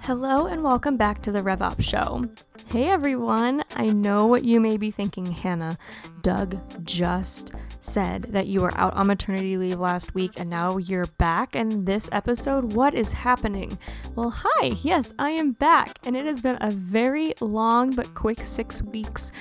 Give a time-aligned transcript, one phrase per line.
[0.00, 2.26] Hello and welcome back to the RevOps Show.
[2.70, 5.76] Hey everyone, I know what you may be thinking, Hannah.
[6.24, 11.04] Doug just said that you were out on maternity leave last week and now you're
[11.18, 12.72] back in this episode.
[12.72, 13.78] What is happening?
[14.16, 18.40] Well, hi, yes, I am back, and it has been a very long but quick
[18.40, 19.32] six weeks.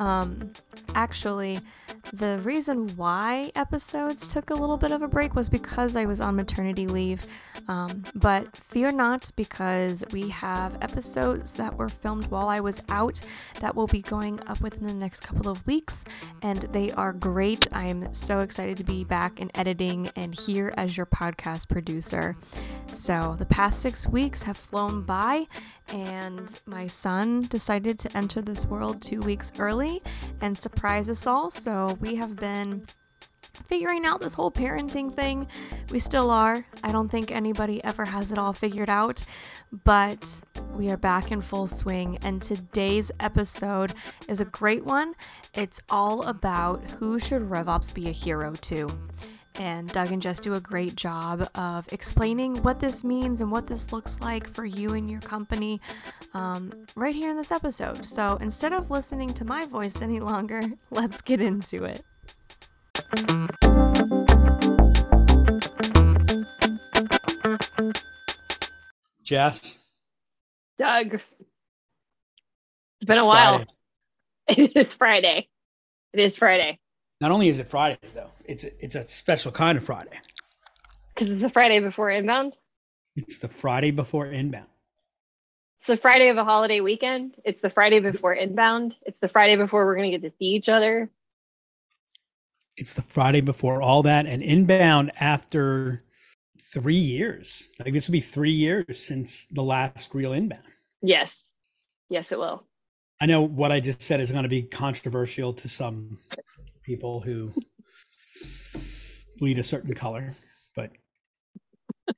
[0.00, 0.50] Um,
[0.96, 1.60] actually,
[2.12, 6.20] the reason why episodes took a little bit of a break was because I was
[6.20, 7.24] on maternity leave.
[7.68, 13.20] Um, but fear not, because we have episodes that were filmed while I was out
[13.60, 16.04] that will be going up within the next couple of weeks,
[16.42, 17.68] and they are great.
[17.72, 22.36] I am so excited to be back in editing and here as your podcast producer.
[22.86, 25.46] So, the past six weeks have flown by,
[25.88, 30.02] and my son decided to enter this world two weeks early
[30.40, 31.50] and surprise us all.
[31.50, 32.86] So, we have been
[33.66, 35.46] figuring out this whole parenting thing.
[35.90, 36.64] We still are.
[36.82, 39.24] I don't think anybody ever has it all figured out,
[39.84, 40.40] but
[40.74, 42.18] we are back in full swing.
[42.22, 43.94] And today's episode
[44.28, 45.14] is a great one.
[45.54, 48.88] It's all about who should RevOps be a hero to.
[49.56, 53.66] And Doug and Jess do a great job of explaining what this means and what
[53.66, 55.80] this looks like for you and your company
[56.32, 58.04] um, right here in this episode.
[58.06, 62.02] So instead of listening to my voice any longer, let's get into it.
[69.22, 69.78] Jess.
[70.78, 71.14] Doug.
[71.14, 71.22] It's
[73.06, 73.64] been a while.
[74.48, 75.48] It is Friday.
[76.12, 76.80] It is Friday.
[77.20, 80.18] Not only is it Friday though, it's a, it's a special kind of Friday.
[81.14, 82.54] Because it's the Friday before inbound.
[83.14, 84.66] It's the Friday before inbound.
[85.78, 87.36] It's the Friday of a holiday weekend.
[87.44, 88.96] It's the Friday before inbound.
[89.02, 91.08] It's the Friday before we're going to get to see each other.
[92.76, 96.02] It's the Friday before all that and inbound after
[96.72, 97.64] three years.
[97.78, 100.64] Like this will be three years since the last real inbound.
[101.02, 101.52] Yes.
[102.08, 102.64] Yes, it will.
[103.20, 106.18] I know what I just said is going to be controversial to some
[106.82, 107.52] people who
[109.38, 110.34] bleed a certain color,
[110.74, 110.90] but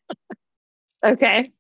[1.04, 1.53] okay.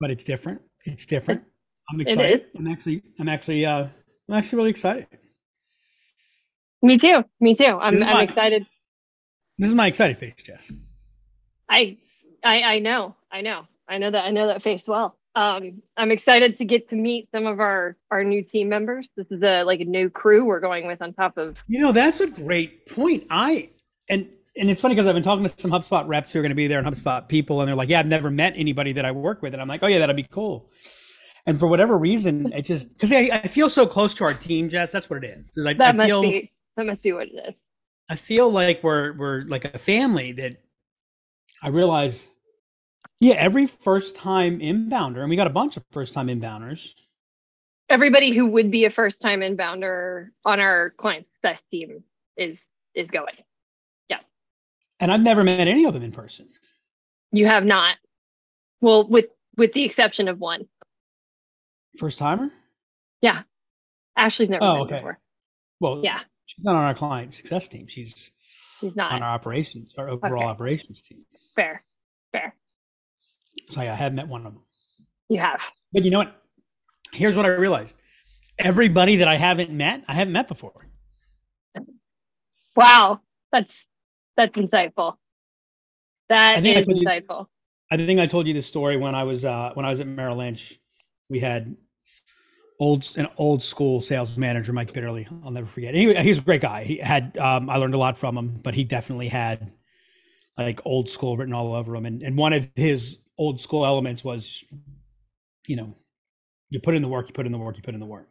[0.00, 0.60] But it's different.
[0.84, 1.42] It's different.
[1.90, 2.46] I'm excited.
[2.56, 3.86] I'm actually I'm actually uh
[4.28, 5.06] I'm actually really excited.
[6.82, 7.24] Me too.
[7.40, 7.64] Me too.
[7.64, 8.66] I'm I'm my, excited.
[9.58, 10.72] This is my excited face, Jess.
[11.68, 11.96] I
[12.44, 13.16] I I know.
[13.30, 13.66] I know.
[13.88, 15.16] I know that I know that face well.
[15.34, 19.08] Um, I'm excited to get to meet some of our our new team members.
[19.16, 21.58] This is a like a new crew we're going with on top of.
[21.66, 23.26] You know, that's a great point.
[23.30, 23.70] I
[24.08, 26.50] and and it's funny because I've been talking to some HubSpot reps who are going
[26.50, 29.04] to be there and HubSpot people, and they're like, "Yeah, I've never met anybody that
[29.04, 30.70] I work with," and I'm like, "Oh yeah, that'd be cool."
[31.46, 34.68] And for whatever reason, it just because I, I feel so close to our team,
[34.68, 34.92] Jess.
[34.92, 35.66] That's what it is.
[35.66, 37.60] I, that I must feel, be that must be what it is.
[38.08, 40.62] I feel like we're we're like a family that
[41.60, 42.28] I realize
[43.20, 46.92] yeah, every first time inbounder, and we got a bunch of first time inbounders.
[47.90, 52.04] Everybody who would be a first time inbounder on our client success team
[52.36, 52.62] is
[52.94, 53.34] is going.
[54.08, 54.20] Yeah.
[55.00, 56.48] And I've never met any of them in person.
[57.32, 57.96] You have not.
[58.80, 60.68] Well, with with the exception of one.
[61.98, 62.52] First timer?
[63.20, 63.42] Yeah.
[64.16, 64.96] Ashley's never oh, okay.
[64.96, 65.18] before.
[65.80, 66.20] Well, yeah.
[66.48, 67.86] She's not on our client success team.
[67.88, 68.30] She's
[68.80, 70.44] She's not on our operations, our overall okay.
[70.44, 71.24] operations team.
[71.54, 71.84] Fair.
[72.32, 72.54] Fair.
[73.68, 74.62] So yeah, I have met one of them.
[75.28, 75.62] You have.
[75.92, 76.42] But you know what?
[77.12, 77.96] Here's what I realized.
[78.58, 80.88] Everybody that I haven't met, I haven't met before.
[82.74, 83.20] Wow.
[83.52, 83.84] That's
[84.36, 85.16] that's insightful.
[86.30, 87.40] That is I insightful.
[87.40, 87.46] You,
[87.90, 90.06] I think I told you the story when I was uh when I was at
[90.06, 90.78] Merrill Lynch.
[91.28, 91.76] We had
[92.78, 95.26] old an old school sales manager, Mike Bitterly.
[95.44, 95.94] I'll never forget.
[95.94, 96.84] Anyway, he's a great guy.
[96.84, 99.72] He had um, I learned a lot from him, but he definitely had
[100.56, 102.06] like old school written all over him.
[102.06, 104.64] And and one of his old school elements was,
[105.66, 105.94] you know,
[106.70, 108.28] you put in the work, you put in the work, you put in the work.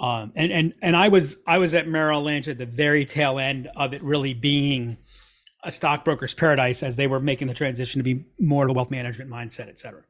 [0.00, 3.38] Um, and and and I was I was at Merrill Lynch at the very tail
[3.38, 4.98] end of it really being
[5.62, 8.90] a stockbroker's paradise as they were making the transition to be more of a wealth
[8.90, 10.02] management mindset, et cetera.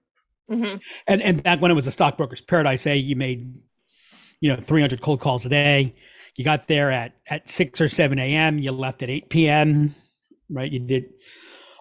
[0.51, 0.77] Mm-hmm.
[1.07, 3.55] And and back when it was a stockbroker's paradise, say you made,
[4.41, 5.95] you know, 300 cold calls a day.
[6.37, 8.59] You got there at at six or seven a.m.
[8.59, 9.95] You left at 8 p.m.
[10.51, 10.71] Right?
[10.71, 11.05] You did.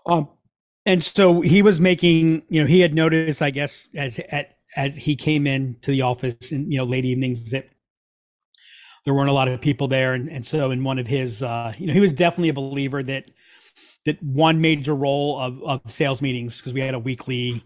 [0.06, 0.30] Um,
[0.86, 4.96] and so he was making you know he had noticed i guess as at as
[4.96, 7.68] he came in to the office in you know late evenings that
[9.06, 11.74] there weren't a lot of people there and, and so in one of his uh
[11.78, 13.30] you know he was definitely a believer that
[14.06, 17.64] that one major role of, of sales meetings because we had a weekly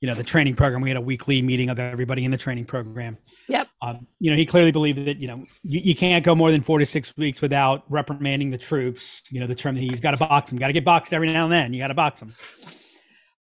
[0.00, 0.80] you know the training program.
[0.80, 3.18] We had a weekly meeting of everybody in the training program.
[3.48, 3.68] Yep.
[3.82, 6.62] Um, you know he clearly believed that you know you, you can't go more than
[6.62, 10.10] four to six weeks without reprimanding the troops you know the term that he's got
[10.10, 11.72] to box them got to get boxed every now and then.
[11.72, 12.34] You got to box them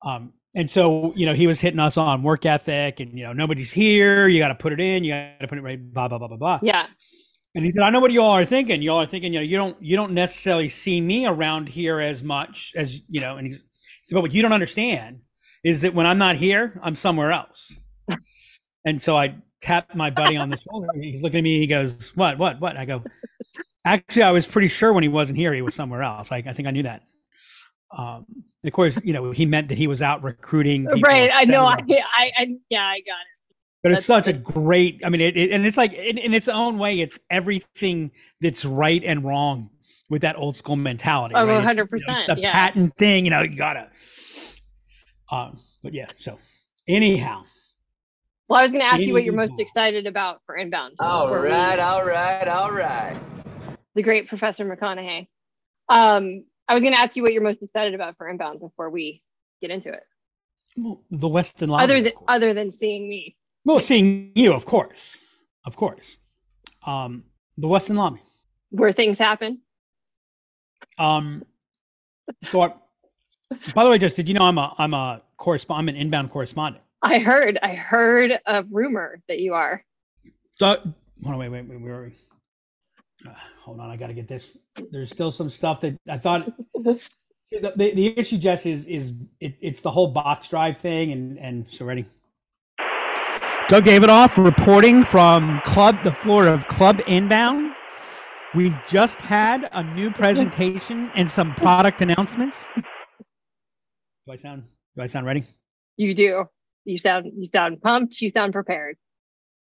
[0.04, 3.32] um, and so you know he was hitting us on work ethic and you know
[3.32, 4.28] nobody's here.
[4.28, 5.04] You got to put it in.
[5.04, 6.58] You got to put it right blah blah blah blah blah.
[6.62, 6.86] Yeah.
[7.54, 8.82] and he said i know what you all are thinking.
[8.82, 12.00] You all are thinking you know you don't you don't necessarily see me around here
[12.00, 13.62] as much as you know and he's, he
[14.02, 15.20] said but what you don't understand
[15.64, 17.74] is that when i'm not here i'm somewhere else
[18.84, 21.66] and so i tap my buddy on the shoulder and he's looking at me he
[21.66, 23.02] goes what what what i go
[23.84, 26.52] actually i was pretty sure when he wasn't here he was somewhere else like i
[26.52, 27.02] think i knew that
[27.96, 28.26] um
[28.64, 31.30] of course you know he meant that he was out recruiting people, right.
[31.34, 31.64] I know.
[31.66, 31.74] I.
[31.74, 33.56] I, I, yeah, I got it.
[33.82, 36.32] but it's That's- such a great i mean it, it and it's like in, in
[36.32, 38.10] its own way it's everything
[38.40, 39.68] that's right and wrong
[40.10, 41.64] with that old school mentality Oh, right?
[41.64, 42.52] 100%, you know, the yeah.
[42.52, 43.90] patent thing you know you gotta
[45.32, 46.38] um but yeah so
[46.86, 47.42] anyhow
[48.48, 50.96] Well, I was going to ask you what you're most excited about for inbound.
[51.00, 53.16] All before we- right, all right, all right.
[53.94, 55.26] The great Professor McConaughey.
[55.88, 58.90] Um, I was going to ask you what you're most excited about for inbound before
[58.90, 59.22] we
[59.62, 60.04] get into it.
[60.76, 63.36] well, the Westin lobby other than other than seeing me.
[63.64, 65.16] well seeing you of course
[65.64, 66.16] of course
[66.86, 67.24] um
[67.56, 68.20] the Westin lobby
[68.70, 69.60] where things happen.
[70.98, 71.44] Um,
[72.50, 72.74] so I,
[73.74, 76.30] by the way, just did you know I'm a I'm a correspondent, I'm an inbound
[76.30, 76.82] correspondent.
[77.02, 79.84] I heard, I heard a rumor that you are.
[80.54, 80.76] So
[81.24, 82.12] hold on, wait, wait, wait, where are we?
[83.28, 84.56] Uh, hold on, I got to get this.
[84.90, 86.52] There's still some stuff that I thought.
[86.74, 87.00] the,
[87.50, 91.66] the, the issue, Jess, is is it, it's the whole box drive thing, and and
[91.68, 92.06] so ready.
[93.68, 97.74] Doug Davidoff reporting from Club, the floor of Club Inbound.
[98.54, 102.66] We've just had a new presentation and some product announcements.
[104.26, 104.64] Do I sound?
[104.96, 105.44] Do I sound ready?
[105.96, 106.44] You do.
[106.84, 108.20] You sound, you sound pumped.
[108.20, 108.96] You sound prepared.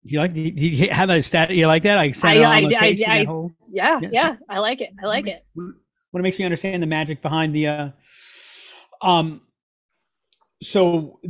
[0.05, 0.33] Do you like?
[0.33, 1.51] Do you have a stat?
[1.51, 1.99] You like that?
[1.99, 4.37] I sent I- I- on I- I- whole- Yeah, Yeah, yeah.
[4.49, 4.91] I like it.
[5.03, 5.45] I like it.
[5.55, 5.75] Want
[6.17, 7.67] to make sure you understand the magic behind the.
[7.67, 7.91] Uh,
[9.03, 9.43] um.
[10.63, 11.21] So,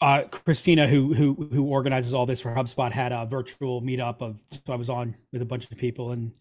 [0.00, 4.38] uh, Christina, who who who organizes all this for HubSpot, had a virtual meetup of.
[4.50, 6.32] So I was on with a bunch of people, and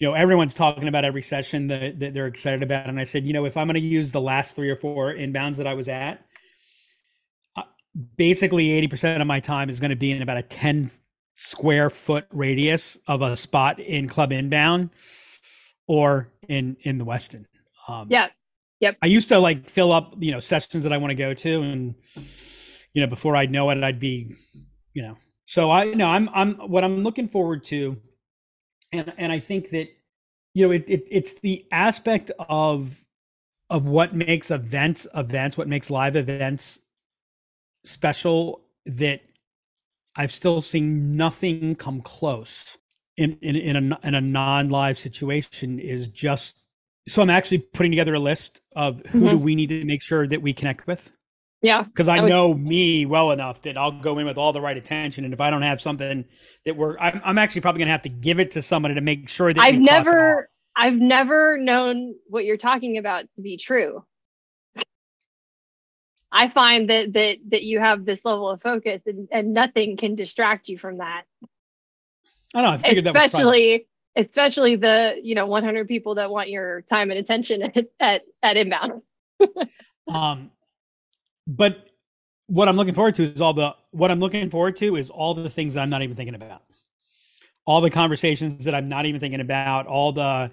[0.00, 3.24] you know everyone's talking about every session that, that they're excited about, and I said,
[3.26, 5.74] you know, if I'm going to use the last three or four inbounds that I
[5.74, 6.24] was at,
[7.56, 7.62] uh,
[8.16, 10.90] basically eighty percent of my time is going to be in about a ten
[11.36, 14.90] square foot radius of a spot in Club Inbound
[15.86, 17.46] or in in the Westin.
[17.88, 18.28] Um, Yeah.
[18.80, 21.34] yep I used to like fill up, you know, sessions that I want to go
[21.34, 21.94] to, and
[22.94, 24.30] you know, before I'd know it, I'd be,
[24.94, 25.16] you know.
[25.46, 27.96] So I know I'm I'm what I'm looking forward to,
[28.92, 29.88] and and I think that
[30.54, 33.04] you know it, it it's the aspect of
[33.70, 36.78] of what makes events events, what makes live events
[37.84, 39.20] special that
[40.16, 42.78] I've still seen nothing come close
[43.16, 46.62] in in in a in a non-live situation is just
[47.08, 49.44] so I'm actually putting together a list of who do mm-hmm.
[49.44, 51.12] we need to make sure that we connect with
[51.60, 51.82] Yeah.
[51.82, 54.60] because I I was- know me well enough that I'll go in with all the
[54.60, 56.24] right attention and if I don't have something
[56.64, 59.28] that we're I'm, I'm actually probably gonna have to give it to somebody to make
[59.28, 60.06] sure that I've we cross it off.
[60.06, 64.04] never, I've never known what you're talking about to be true.
[66.30, 70.14] I find that that that you have this level of focus and, and nothing can
[70.14, 71.24] distract you from that.
[72.54, 76.30] I know I figured that was probably, especially especially the you know 100 people that
[76.30, 79.02] want your time and attention at at, at inbound
[80.08, 80.50] um
[81.48, 81.88] but
[82.48, 85.34] what I'm looking forward to is all the what I'm looking forward to is all
[85.34, 86.62] the things that I'm not even thinking about.
[87.66, 90.50] All the conversations that I'm not even thinking about, all the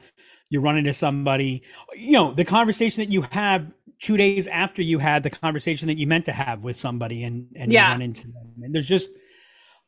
[0.50, 1.64] you run into somebody,
[1.96, 5.98] you know, the conversation that you have two days after you had the conversation that
[5.98, 7.90] you meant to have with somebody and and you Yeah.
[7.90, 8.54] run into them.
[8.64, 9.10] And there's just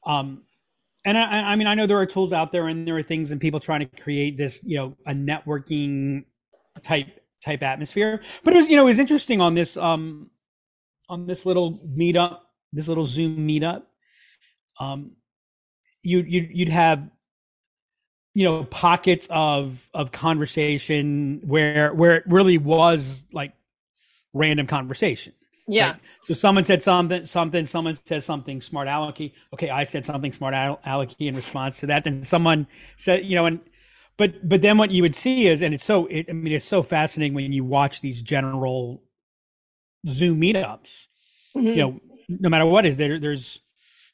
[0.05, 0.43] um
[1.05, 3.31] and I, I mean I know there are tools out there and there are things
[3.31, 6.25] and people trying to create this, you know, a networking
[6.84, 7.08] type
[7.43, 8.22] type atmosphere.
[8.43, 10.31] But it was, you know, it was interesting on this um
[11.09, 12.39] on this little meetup,
[12.73, 13.83] this little Zoom meetup,
[14.79, 15.11] um,
[16.03, 17.09] you you you'd have
[18.33, 23.53] you know pockets of of conversation where where it really was like
[24.33, 25.33] random conversation.
[25.67, 25.99] yeah right?
[26.23, 29.33] So someone said something, something, someone said something smart alecky.
[29.53, 32.03] Okay, I said something smart al- alecky in response to that.
[32.03, 33.59] Then someone said, you know, and
[34.17, 36.65] but but then what you would see is, and it's so, it, I mean, it's
[36.65, 39.03] so fascinating when you watch these general
[40.07, 41.07] Zoom meetups.
[41.55, 41.63] Mhm.
[41.63, 41.99] You know,
[42.29, 43.59] no matter what is there, there's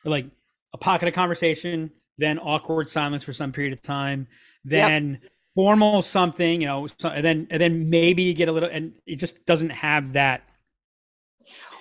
[0.06, 0.26] like
[0.74, 4.28] a pocket of conversation, then awkward silence for some period of time,
[4.64, 5.20] then
[5.56, 8.94] formal something, you know, so, and then and then maybe you get a little, and
[9.06, 10.44] it just doesn't have that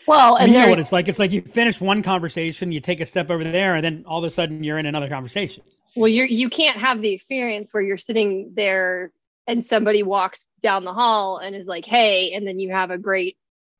[0.06, 1.08] well I and mean, you know what it's like.
[1.08, 4.18] It's like you finish one conversation, you take a step over there, and then all
[4.18, 5.62] of a sudden you're in another conversation.
[5.96, 9.12] well you're you can't have the experience where you're sitting there
[9.46, 12.98] and somebody walks down the hall and is like hey and then you have a
[12.98, 13.36] great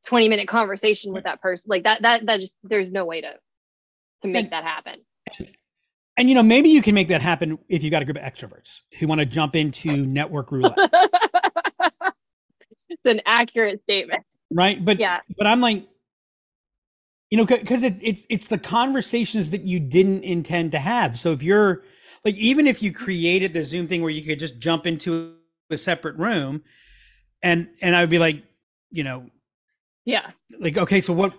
[0.07, 1.69] 20 minute conversation with that person.
[1.69, 3.33] Like that, that, that just, there's no way to,
[4.23, 4.97] to make And- that happen.
[6.19, 8.23] And you know, maybe you can make that happen if you got a group of
[8.23, 10.77] extroverts who want to jump into network roulette,
[12.91, 14.23] it's an accurate statement.
[14.53, 14.85] right?
[14.85, 15.21] But Yeah.
[15.39, 15.89] but I'm like,
[17.31, 21.19] you know, because it, it's it's the conversations that you didn't intend to have.
[21.19, 21.83] So if you're
[22.27, 25.37] like, even if you created the Zoom thing where you could just jump into
[25.71, 26.63] a separate room,
[27.43, 28.43] and and I would be like,
[28.91, 29.31] you know,
[30.05, 30.31] Yeah.
[30.59, 31.33] like okay, so what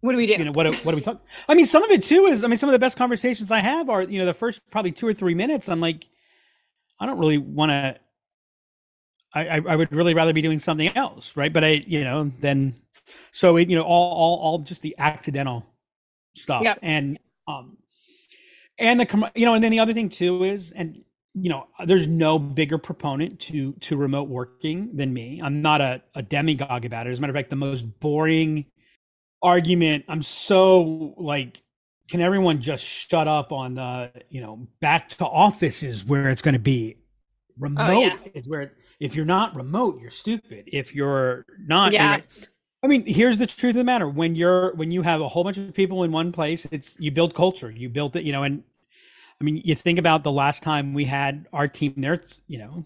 [0.00, 0.34] What do we do?
[0.34, 2.46] you know what what are we talking i mean some of it too is i
[2.46, 5.06] mean some of the best conversations i have are you know the first probably two
[5.06, 6.08] or three minutes i'm like
[7.00, 7.96] i don't really want to
[9.36, 12.76] I, I would really rather be doing something else right but i you know then
[13.32, 15.64] so it you know all all, all just the accidental
[16.36, 16.78] stuff Yep.
[16.82, 17.76] and um
[18.78, 21.02] and the com- you know and then the other thing too is and
[21.34, 25.40] you know there's no bigger proponent to to remote working than me.
[25.42, 27.10] I'm not a, a demagogue about it.
[27.10, 28.66] As a matter of fact the most boring
[29.42, 31.60] argument i'm so like
[32.08, 36.40] can everyone just shut up on the you know back to office is where it's
[36.42, 36.96] going to be.
[37.58, 38.16] Remote Oh, yeah.
[38.34, 40.64] is where if you're not remote you're stupid.
[40.66, 42.20] If you're not Yeah.
[42.82, 44.08] i mean here's the truth of the matter.
[44.08, 47.10] When you're when you have a whole bunch of people in one place it's you
[47.10, 47.70] build culture.
[47.70, 48.62] You build it you know and
[49.40, 52.84] i mean you think about the last time we had our team there you know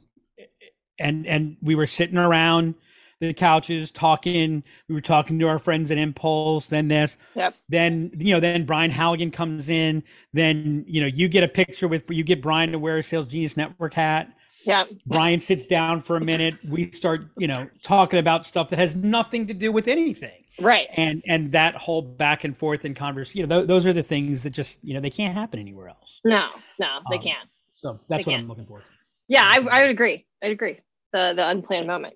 [0.98, 2.74] and and we were sitting around
[3.20, 4.62] the couches talking.
[4.88, 7.16] We were talking to our friends at impulse then this.
[7.34, 7.54] Yep.
[7.68, 10.02] then you know then brian halligan comes in.
[10.32, 13.26] Then you know you get a picture with you get brian to wear a sales
[13.26, 14.32] genius network hat.
[14.64, 14.84] Yeah.
[15.06, 16.56] brian sits down for a minute.
[16.64, 20.88] We start you know talking about stuff that has nothing to do with anything Right.
[20.94, 24.02] and and that whole back and forth and converse you know th- those are the
[24.02, 26.48] things that just you know they can't happen anywhere else No,
[26.80, 27.48] no, they Um, can't.
[27.72, 28.42] so that's They what can't.
[28.42, 28.82] i'm looking for
[29.28, 30.26] Yeah, I, I would agree.
[30.42, 30.80] I'd agree.
[31.12, 32.14] The the unplanned moment.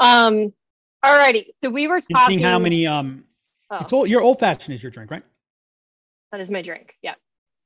[0.00, 0.52] Um,
[1.04, 1.46] alrighty.
[1.62, 2.38] So we were talking.
[2.38, 3.24] seeing how many um
[3.70, 5.22] Oh, it's old your old fashioned is your drink right
[6.32, 6.94] that is my drink.
[7.02, 7.14] Yeah.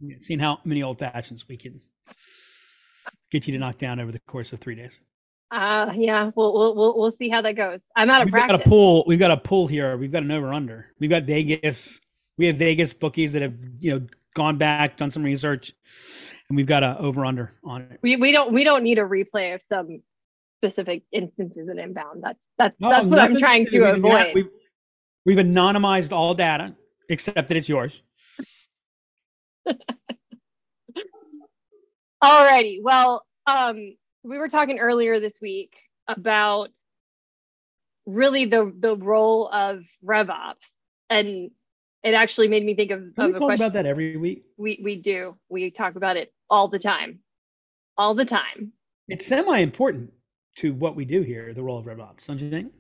[0.01, 1.81] Yeah, seeing how many old fashions we can
[3.31, 4.99] get you to knock down over the course of three days.
[5.53, 6.31] Uh, yeah.
[6.35, 7.81] We'll we'll we'll, we'll see how that goes.
[7.95, 8.67] I'm out of We've got practice.
[8.67, 9.05] a pool.
[9.07, 9.97] We've got a pool here.
[9.99, 10.87] We've got an over under.
[10.99, 12.01] We've got Vegas.
[12.39, 15.75] We have Vegas bookies that have you know gone back, done some research,
[16.49, 17.99] and we've got a over under on it.
[18.03, 20.03] We we don't we don't need a replay of some
[20.65, 22.23] specific instances in inbound.
[22.23, 24.35] That's that's No, that's what I'm trying to avoid.
[24.35, 24.49] We've,
[25.27, 26.75] we've anonymized all data
[27.09, 28.03] except that it's yours.
[32.25, 32.79] Alrighty.
[32.83, 36.71] Well, um, we were talking earlier this week about
[38.07, 40.71] really the the role of RevOps,
[41.11, 41.51] and
[42.03, 43.67] it actually made me think of, Can we of a talk question.
[43.67, 44.45] about that every week?
[44.57, 45.37] We we do.
[45.49, 47.21] We talk about it all the time,
[47.97, 48.73] all the time.
[49.09, 50.13] It's semi important
[50.59, 51.53] to what we do here.
[51.53, 52.73] The role of RevOps, don't you think?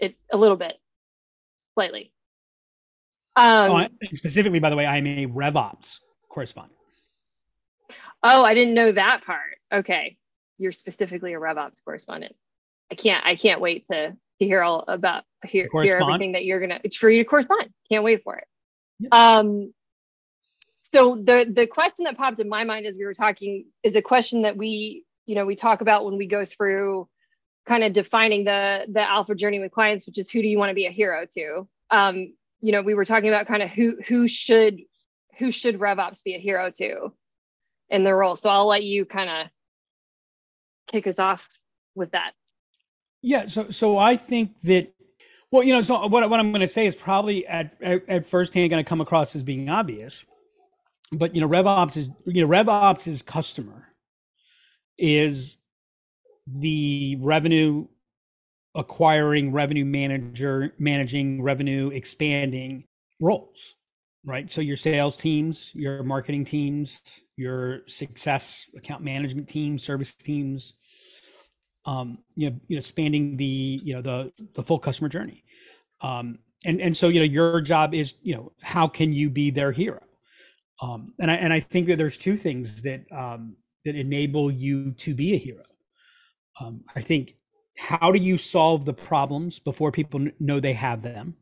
[0.00, 0.76] It a little bit,
[1.74, 2.12] slightly.
[3.36, 6.74] Um, oh, I, specifically, by the way, I am a RevOps correspondent.
[8.24, 9.58] Oh, I didn't know that part.
[9.72, 10.16] Okay.
[10.58, 12.34] You're specifically a RevOps correspondent.
[12.90, 16.60] I can't I can't wait to to hear all about hear, hear everything that you're
[16.60, 17.70] gonna it's for you to correspond.
[17.90, 18.44] Can't wait for it.
[19.00, 19.14] Yep.
[19.14, 19.72] Um
[20.92, 24.02] so the the question that popped in my mind as we were talking is a
[24.02, 27.08] question that we, you know, we talk about when we go through
[27.66, 30.70] kind of defining the the alpha journey with clients, which is who do you want
[30.70, 31.68] to be a hero to?
[31.90, 34.80] Um, you know, we were talking about kind of who who should
[35.38, 37.12] who should RevOps be a hero to
[37.90, 38.36] in the role.
[38.36, 39.46] So I'll let you kind of
[40.88, 41.48] kick us off
[41.94, 42.32] with that.
[43.22, 44.92] Yeah, so so I think that
[45.50, 48.26] well, you know, so what what I'm going to say is probably at at, at
[48.26, 50.24] first hand going to come across as being obvious,
[51.12, 53.88] but you know, RevOps is you know RevOps' customer
[54.98, 55.56] is
[56.46, 57.86] the revenue
[58.74, 62.84] acquiring, revenue manager, managing, revenue expanding
[63.20, 63.74] roles,
[64.24, 64.50] right?
[64.50, 67.00] So your sales teams, your marketing teams,
[67.36, 70.74] your success account management teams, service teams,
[71.88, 75.42] um, you know, you know, spanning the, you know, the the full customer journey.
[76.02, 79.50] Um, and and so you know, your job is, you know, how can you be
[79.50, 80.02] their hero?
[80.82, 84.92] Um, and I and I think that there's two things that um, that enable you
[84.92, 85.64] to be a hero.
[86.60, 87.36] Um, I think
[87.78, 91.36] how do you solve the problems before people know they have them?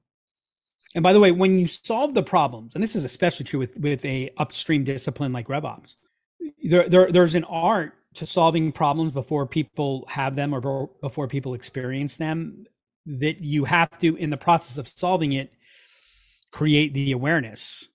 [0.95, 3.77] And by the way, when you solve the problems, and this is especially true with
[3.79, 5.97] with a upstream discipline like RevOps,
[6.63, 11.55] there, there there's an art to solving problems before people have them or before- people
[11.55, 12.67] experience them
[13.07, 15.53] that you have to in the process of solving it
[16.51, 17.89] create the awareness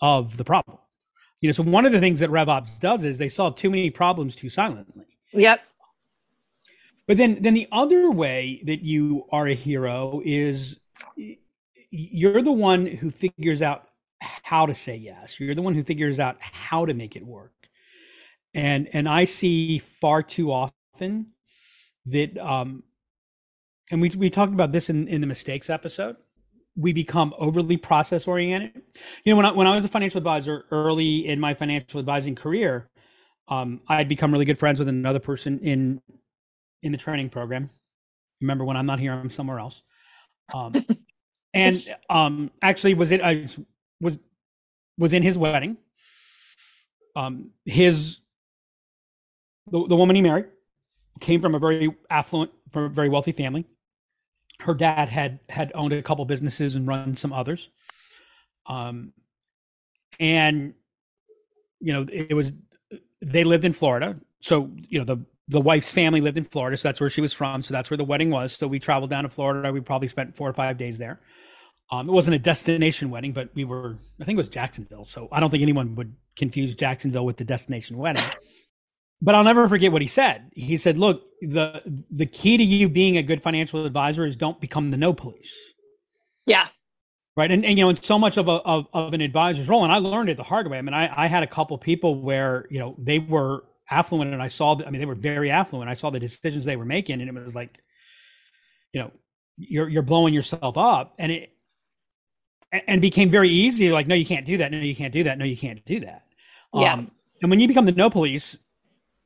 [0.00, 0.78] of the problem
[1.40, 3.90] you know so one of the things that revops does is they solve too many
[3.90, 5.60] problems too silently Yep.
[7.06, 10.78] But then, then the other way that you are a hero is
[11.90, 13.88] you're the one who figures out
[14.20, 15.40] how to say yes.
[15.40, 17.52] You're the one who figures out how to make it work.
[18.54, 21.28] And and I see far too often
[22.06, 22.82] that um
[23.90, 26.16] and we we talked about this in in the mistakes episode.
[26.76, 28.82] We become overly process oriented.
[29.24, 32.34] You know, when I when I was a financial advisor early in my financial advising
[32.34, 32.88] career,
[33.48, 36.00] um, I had become really good friends with another person in
[36.82, 37.70] in the training program.
[38.40, 39.82] Remember, when I'm not here, I'm somewhere else.
[40.54, 40.74] Um,
[41.54, 43.48] and um, actually, was it I
[44.00, 44.18] was
[44.98, 45.76] was in his wedding.
[47.16, 48.18] Um, his
[49.70, 50.46] the, the woman he married
[51.20, 53.64] came from a very affluent, from a very wealthy family.
[54.60, 57.70] Her dad had had owned a couple businesses and run some others.
[58.66, 59.12] Um,
[60.18, 60.74] and
[61.80, 62.52] you know, it was
[63.20, 66.88] they lived in Florida, so you know the the wife's family lived in Florida, so
[66.88, 67.62] that's where she was from.
[67.62, 68.52] So that's where the wedding was.
[68.52, 69.72] So we traveled down to Florida.
[69.72, 71.20] We probably spent four or five days there.
[71.90, 75.06] Um, it wasn't a destination wedding, but we were, I think it was Jacksonville.
[75.06, 78.24] So I don't think anyone would confuse Jacksonville with the destination wedding.
[79.20, 80.50] But I'll never forget what he said.
[80.52, 84.60] He said, "Look, the the key to you being a good financial advisor is don't
[84.60, 85.74] become the no police."
[86.46, 86.68] Yeah.
[87.36, 87.52] Right.
[87.52, 89.84] And, and you know, it's so much of a of, of an advisor's role.
[89.84, 90.78] And I learned it the hard way.
[90.78, 94.42] I mean, I, I had a couple people where, you know, they were affluent and
[94.42, 95.88] I saw that I mean they were very affluent.
[95.88, 97.80] I saw the decisions they were making and it was like,
[98.92, 99.12] you know,
[99.56, 101.14] you're you're blowing yourself up.
[101.18, 101.52] And it
[102.72, 103.90] and became very easy.
[103.90, 104.72] Like, no, you can't do that.
[104.72, 105.38] No, you can't do that.
[105.38, 106.24] No, you can't do that.
[106.74, 106.94] Yeah.
[106.94, 107.10] Um,
[107.40, 108.56] and when you become the no police,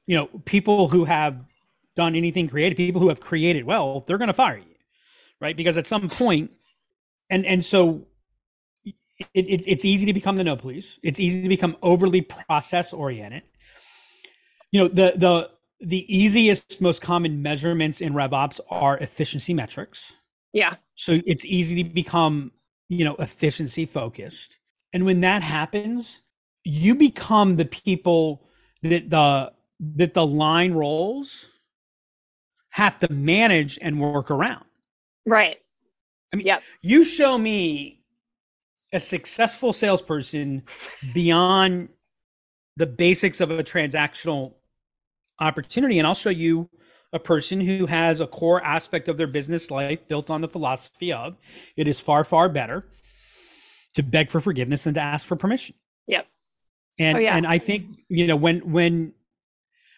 [0.06, 1.36] you know, people who have
[1.94, 4.74] done anything creative, people who have created wealth, they're going to fire you,
[5.40, 5.56] right?
[5.56, 6.50] Because at some point,
[7.30, 8.06] and and so
[8.84, 8.96] it,
[9.34, 10.98] it, it's easy to become the no police.
[11.02, 13.42] It's easy to become overly process oriented.
[14.70, 20.14] You know, the the the easiest, most common measurements in RevOps are efficiency metrics.
[20.52, 20.76] Yeah.
[20.94, 22.52] So it's easy to become
[22.92, 24.58] you know, efficiency focused.
[24.92, 26.20] And when that happens,
[26.62, 28.44] you become the people
[28.82, 31.48] that the that the line roles
[32.70, 34.64] have to manage and work around.
[35.26, 35.58] Right.
[36.32, 36.62] I mean, yep.
[36.80, 38.00] you show me
[38.92, 40.62] a successful salesperson
[41.12, 41.88] beyond
[42.76, 44.54] the basics of a transactional
[45.40, 46.70] opportunity, and I'll show you
[47.12, 51.12] a person who has a core aspect of their business life built on the philosophy
[51.12, 51.36] of
[51.76, 52.86] it is far, far better
[53.94, 55.74] to beg for forgiveness than to ask for permission.
[56.06, 56.26] Yep.
[56.98, 57.36] And oh, yeah.
[57.36, 59.12] and I think, you know, when when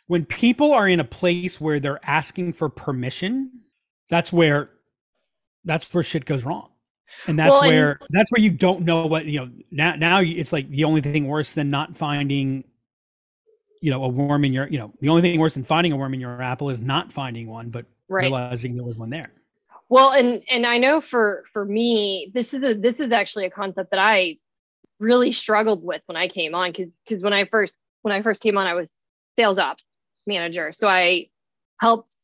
[0.06, 3.50] when people are in a place where they're asking for permission,
[4.08, 4.70] that's where
[5.64, 6.70] that's where shit goes wrong.
[7.26, 10.20] And that's well, where and- that's where you don't know what, you know, now now
[10.20, 12.64] it's like the only thing worse than not finding
[13.84, 15.96] you know a worm in your you know the only thing worse than finding a
[15.96, 18.22] worm in your apple is not finding one but right.
[18.22, 19.30] realizing there was one there
[19.90, 23.50] well and and i know for for me this is a this is actually a
[23.50, 24.38] concept that i
[25.00, 28.40] really struggled with when i came on because because when i first when i first
[28.40, 28.90] came on i was
[29.36, 29.84] sales ops
[30.26, 30.72] manager.
[30.72, 31.28] So i
[31.80, 32.14] helped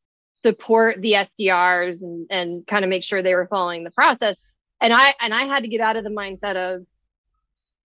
[0.45, 4.43] support the sdrs and and kind of make sure they were following the process.
[4.81, 6.87] And i and i had to get out of the mindset of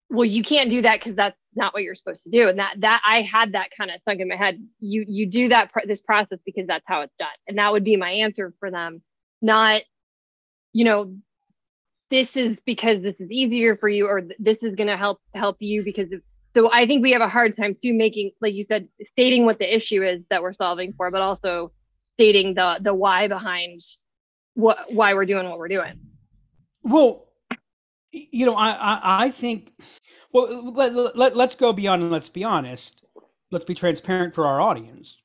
[0.08, 2.48] well you can't do that because that's not what you're supposed to do.
[2.48, 4.58] And that that i had that kind of sunk in my head.
[4.80, 7.28] You you do that this process because that's how it's done.
[7.46, 9.02] And that would be my answer for them.
[9.42, 9.82] Not
[10.72, 11.14] you know
[12.10, 15.56] this is because this is easier for you or this is going to help help
[15.60, 16.08] you because
[16.54, 19.58] so i think we have a hard time too making like you said stating what
[19.58, 21.72] the issue is that we're solving for but also
[22.14, 23.80] stating the the why behind
[24.54, 25.98] what why we're doing what we're doing
[26.84, 27.26] well
[28.12, 29.72] you know i i, I think
[30.32, 33.04] well, let, let, let's go beyond and let's be honest.
[33.50, 35.18] Let's be transparent for our audience.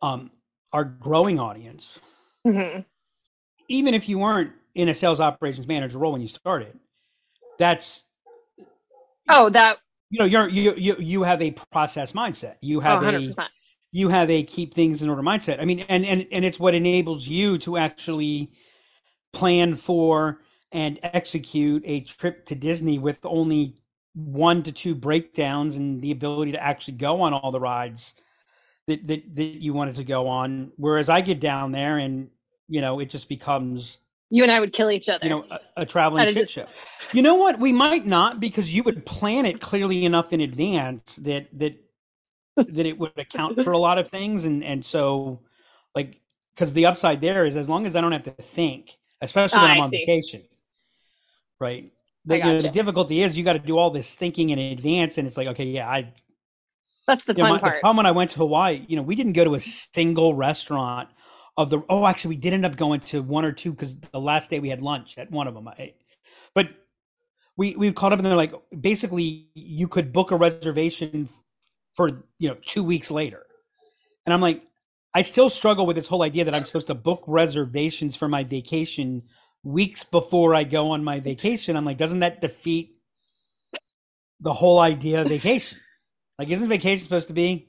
[0.00, 0.30] Um,
[0.72, 2.00] our growing audience,
[2.46, 2.80] mm-hmm.
[3.68, 6.78] even if you weren't in a sales operations manager role when you started,
[7.58, 8.06] that's
[9.28, 9.78] oh that
[10.12, 12.56] you know you're you you you have a process mindset.
[12.60, 13.48] You have oh, a
[13.92, 15.58] you have a keep things in order mindset.
[15.58, 18.52] I mean, and and and it's what enables you to actually
[19.32, 23.78] plan for and execute a trip to Disney with only
[24.12, 28.12] one to two breakdowns and the ability to actually go on all the rides
[28.88, 30.72] that, that that you wanted to go on.
[30.76, 32.28] Whereas I get down there and
[32.68, 33.96] you know it just becomes
[34.32, 35.24] you and I would kill each other.
[35.24, 36.52] You know, a, a traveling shit just...
[36.52, 36.66] show.
[37.12, 37.60] You know what?
[37.60, 41.76] We might not because you would plan it clearly enough in advance that that
[42.56, 45.40] that it would account for a lot of things, and and so
[45.94, 46.20] like
[46.54, 49.70] because the upside there is as long as I don't have to think, especially when
[49.70, 50.42] ah, I'm on vacation,
[51.60, 51.92] right?
[52.24, 55.18] the, you know, the difficulty is you got to do all this thinking in advance,
[55.18, 56.12] and it's like, okay, yeah, I.
[57.06, 57.74] That's the fun know, my, part.
[57.74, 60.34] The problem when I went to Hawaii, you know, we didn't go to a single
[60.34, 61.08] restaurant
[61.56, 61.82] of the.
[61.88, 64.60] Oh, actually, we did end up going to one or two because the last day
[64.60, 65.68] we had lunch at one of them.
[65.68, 65.94] I,
[66.54, 66.68] but
[67.56, 71.28] we we caught up and they're like, basically, you could book a reservation
[71.94, 73.44] for you know two weeks later,
[74.26, 74.62] and I'm like,
[75.14, 78.44] I still struggle with this whole idea that I'm supposed to book reservations for my
[78.44, 79.22] vacation
[79.62, 81.76] weeks before I go on my vacation.
[81.76, 82.96] I'm like, doesn't that defeat
[84.40, 85.78] the whole idea of vacation?
[86.38, 87.68] Like, isn't vacation supposed to be?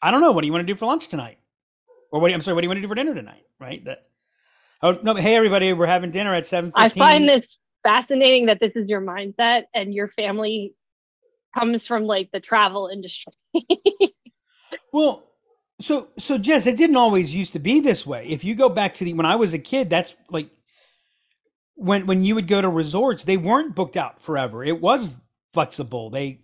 [0.00, 0.32] I don't know.
[0.32, 1.38] What do you want to do for lunch tonight?
[2.14, 2.32] Or what?
[2.32, 2.54] I'm sorry.
[2.54, 3.42] What do you want to do for dinner tonight?
[3.60, 3.84] Right.
[3.86, 4.06] That.
[4.80, 5.16] Oh no!
[5.16, 6.70] Hey everybody, we're having dinner at seven.
[6.76, 10.74] I find this fascinating that this is your mindset and your family
[11.58, 13.32] comes from like the travel industry.
[14.92, 15.24] well,
[15.80, 18.28] so so Jess, it didn't always used to be this way.
[18.28, 20.50] If you go back to the when I was a kid, that's like
[21.74, 24.62] when when you would go to resorts, they weren't booked out forever.
[24.62, 25.16] It was
[25.52, 26.10] flexible.
[26.10, 26.42] They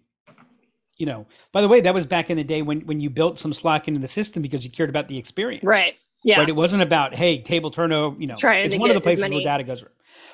[1.01, 3.39] you know, by the way, that was back in the day when when you built
[3.39, 5.65] some slack into the system because you cared about the experience.
[5.65, 5.97] Right.
[6.23, 6.39] Yeah.
[6.39, 6.49] Right.
[6.49, 9.45] It wasn't about, hey, table turnover, you know, it's one of the places many- where
[9.45, 9.83] data goes.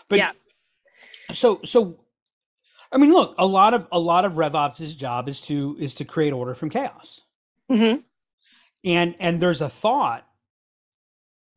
[0.09, 0.33] But yeah.
[1.33, 2.01] so so
[2.93, 6.05] I mean, look, a lot of a lot of RevOps' job is to is to
[6.05, 7.21] create order from chaos.
[7.71, 7.97] hmm
[8.85, 10.27] And and there's a thought,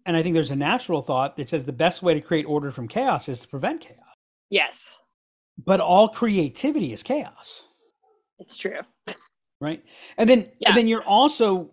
[0.05, 2.71] and I think there's a natural thought that says the best way to create order
[2.71, 3.97] from chaos is to prevent chaos.
[4.49, 4.97] Yes,
[5.63, 7.65] But all creativity is chaos,
[8.39, 8.79] it's true.
[9.59, 9.83] Right?
[10.17, 10.69] And then Yeah.
[10.69, 11.71] and then you're also,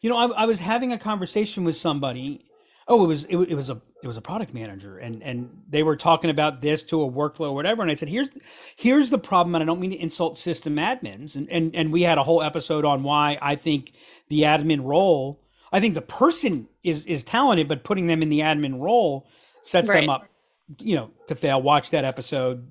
[0.00, 2.44] you know, I, I was having a conversation with somebody.
[2.88, 5.82] Oh, it was it, it was a it was a product manager, and and they
[5.82, 7.82] were talking about this to a workflow or whatever.
[7.82, 8.30] And I said, here's
[8.76, 11.34] here's the problem, and I don't mean to insult system admins.
[11.34, 13.92] And and and we had a whole episode on why I think
[14.28, 15.40] the admin role.
[15.72, 19.26] I think the person is is talented, but putting them in the admin role
[19.62, 20.02] sets Right.
[20.02, 20.28] them up,
[20.80, 21.60] you know, to fail.
[21.60, 22.70] Watch that episode.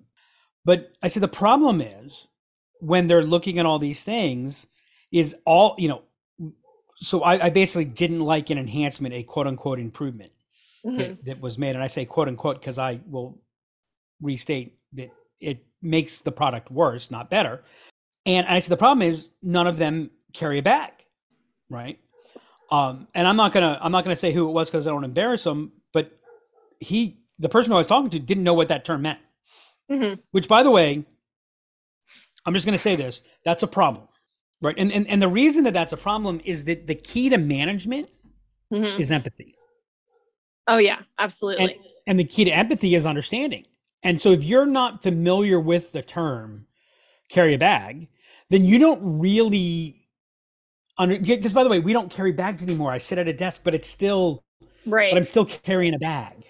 [0.63, 2.25] But I said the problem is
[2.79, 4.65] when they're looking at all these things
[5.11, 6.01] is all you know.
[6.97, 10.31] So I, I basically didn't like an enhancement, a quote unquote improvement
[10.85, 10.97] Mhm.
[10.97, 11.75] that, that was made.
[11.75, 13.41] And I say quote unquote because I will
[14.21, 15.09] restate that
[15.39, 17.63] it makes the product worse, not better.
[18.25, 20.93] And I said the problem is none of them carry a bag,
[21.69, 21.99] right?
[22.71, 25.03] Um, and I'm not gonna I'm not gonna say who it was because I don't
[25.03, 26.11] embarrass him, but
[26.79, 29.19] he the person who I was talking to didn't know what that term meant.
[29.91, 30.19] Mhm.
[30.31, 31.05] Which, by the way,
[32.45, 34.07] I'm just going to say this: that's a problem,
[34.61, 34.75] right?
[34.77, 38.09] And, and and the reason that that's a problem is that the key to management
[38.73, 38.99] Mhm.
[38.99, 39.55] is empathy,
[40.67, 41.63] Oh yeah, absolutely.
[41.65, 41.73] and
[42.07, 43.65] and the key to empathy is understanding.
[44.03, 46.65] And so, if you're not familiar with the term
[47.29, 48.07] "carry a bag,"
[48.49, 50.07] then you don't really
[50.97, 51.17] under.
[51.19, 52.91] Because, by the way, we don't carry bags anymore.
[52.91, 54.43] I sit at a desk, but it's still
[54.85, 55.11] right.
[55.11, 56.43] but I'm still carrying a bag,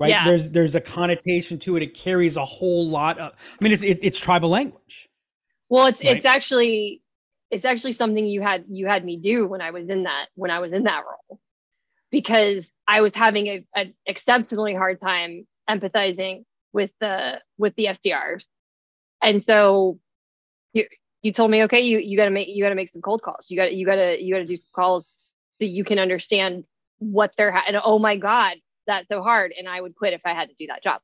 [0.00, 0.10] right?
[0.10, 0.24] Yeah.
[0.24, 1.82] There's there's a connotation to it.
[1.82, 3.32] It carries a whole lot of.
[3.32, 5.08] I mean, it's it, it's tribal language.
[5.68, 6.16] Well, it's Right.
[6.16, 7.02] it's actually
[7.50, 10.50] it's actually something you had you had me do when I was in that when
[10.50, 11.40] I was in that role
[12.10, 18.46] because I was having a, an exceptionally hard time empathizing with the with the SDRs,
[19.22, 19.98] and so
[20.72, 20.86] you
[21.22, 23.22] you told me okay you you got to make you got to make some cold
[23.22, 25.04] calls you got you got to you got to do some calls
[25.58, 26.64] so you can understand
[26.98, 30.20] what they're ha- and oh my god that's so hard and I would quit if
[30.24, 31.00] I had to do that job.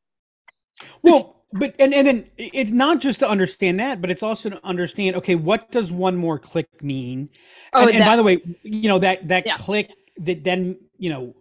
[1.03, 4.61] Well, but and and then it's not just to understand that, but it's also to
[4.65, 5.17] understand.
[5.17, 7.29] Okay, what does one more click mean?
[7.73, 9.57] Oh, and, and by the way, you know that that Yeah.
[9.57, 11.35] click that then you know,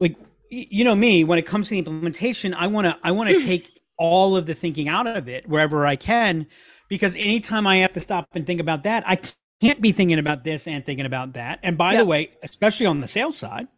[0.00, 0.16] like
[0.50, 3.36] you know me when it comes to the implementation, I want to I want to
[3.36, 3.44] mm.
[3.44, 6.46] take all of the thinking out of it wherever I can,
[6.88, 9.18] because anytime I have to stop and think about that, I
[9.60, 11.60] can't be thinking about this and thinking about that.
[11.62, 11.98] And by Yeah.
[11.98, 13.68] the way, especially on the sales side.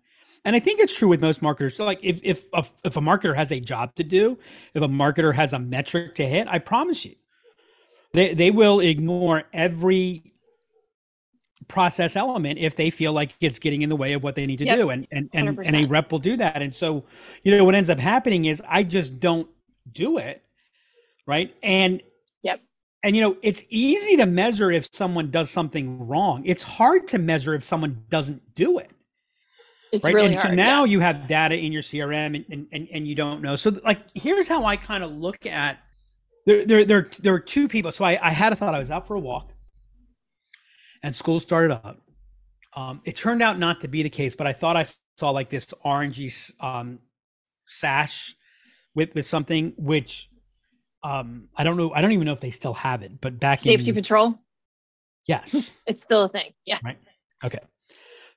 [0.48, 1.76] And I think it's true with most marketers.
[1.76, 4.38] So like if if a, if a marketer has a job to do,
[4.72, 7.16] if a marketer has a metric to hit, I promise you,
[8.14, 10.32] they they will ignore every
[11.68, 14.56] process element if they feel like it's getting in the way of what they need
[14.60, 14.78] to Yep.
[14.78, 14.88] do.
[14.88, 16.62] And and and, and a rep will do that.
[16.62, 17.04] And so,
[17.42, 19.50] you know, what ends up happening is I just don't
[19.92, 20.42] do it.
[21.26, 21.54] Right.
[21.62, 22.02] And
[22.40, 22.62] Yep.
[23.02, 26.42] and you know, it's easy to measure if someone does something wrong.
[26.46, 28.92] It's hard to measure if someone doesn't do it
[29.92, 30.50] It's right really and hard.
[30.50, 30.92] so now yeah.
[30.92, 34.00] you have data in your crm and, and, and, and you don't know so like
[34.14, 35.78] here's how i kind of look at
[36.46, 38.90] there there there, there are two people so I, I had a thought i was
[38.90, 39.52] out for a walk
[41.02, 42.00] and school started up
[42.76, 44.84] um, it turned out not to be the case but i thought i
[45.16, 46.98] saw like this orangey um,
[47.66, 48.34] sash
[48.94, 50.28] with with something which
[51.02, 53.60] um i don't know i don't even know if they still have it but back
[53.60, 54.38] safety in safety patrol.
[55.26, 56.52] yes It's still a thing.
[56.66, 56.78] Yeah.
[56.84, 56.98] Right.
[57.44, 57.60] Okay.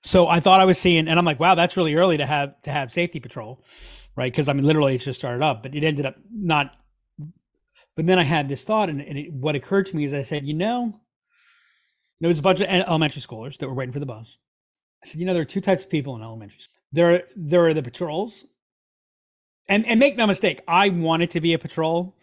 [0.02, 2.60] So I thought I was seeing, and I'm like, wow, that's really early to have
[2.64, 3.64] to have safety patrol,
[4.16, 4.32] right?
[4.32, 6.76] Because I mean, literally, it's just started up, but it ended up not.
[7.96, 10.24] But then I had this thought, and, and it, what occurred to me is I
[10.24, 11.00] said, you know,
[12.20, 14.38] there was a bunch of elementary schoolers that were waiting for the bus.
[15.04, 16.82] I said, you know, there are two types of people in elementary school.
[16.92, 18.46] there there are the patrols.
[19.68, 22.18] And and make no mistake, I wanted to be a patrol.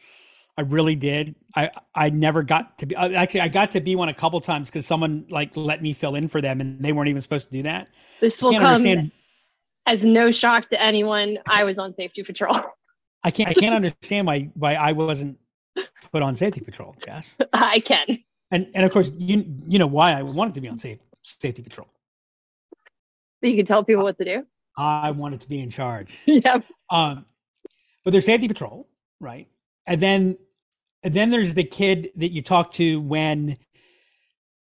[0.59, 1.37] I really did.
[1.55, 4.41] I I never got to be uh, actually I got to be one a couple
[4.41, 7.47] times because someone like let me fill in for them and they weren't even supposed
[7.47, 7.89] to do that.
[8.21, 9.13] This will come understand.
[9.87, 11.39] as no shock to anyone.
[11.47, 12.59] I was on safety patrol.
[13.25, 15.39] I can't I can't understand why why I wasn't
[16.11, 17.37] put on safety patrol, Jess.
[17.53, 18.19] I can.
[18.51, 21.63] And and of course you you know why I wanted to be on safety safety
[21.63, 21.87] patrol.
[23.41, 24.45] So you can tell people what to do.
[24.77, 26.19] I wanted to be in charge.
[26.27, 26.59] yeah.
[26.91, 27.27] Um,
[28.05, 28.89] but there's safety patrol,
[29.21, 29.49] right?
[29.87, 30.39] And then,
[31.03, 33.57] and then there's the kid that you talk to when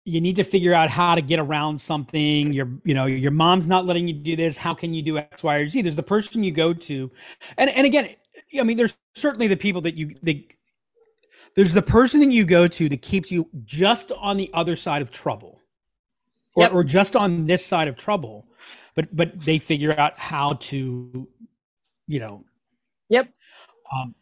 [0.05, 2.53] you need to figure out how to get around something.
[2.53, 4.57] Your, you know, your mom's not letting you do this.
[4.57, 5.83] How can you do X, Y, or Z?
[5.83, 7.11] There's the person you go to,
[7.57, 8.11] and and again,
[8.59, 10.49] I mean, there's certainly the people that you they.
[11.57, 15.03] There's the person that you go to that keeps you just on the other side
[15.03, 15.61] of trouble,
[16.57, 16.73] or, yep.
[16.73, 18.49] or just on this side of trouble
[18.95, 21.29] but but they figure out how to,
[22.07, 22.45] you know.
[23.09, 23.29] Yep.
[23.95, 24.15] Um,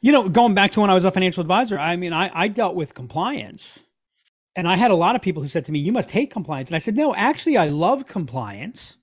[0.00, 2.48] you know, going back to when I was a financial advisor, I mean, I, I
[2.48, 3.80] dealt with compliance.
[4.56, 6.70] And I had a lot of people who said to me, You must hate compliance.
[6.70, 8.96] And I said, No, actually, I love compliance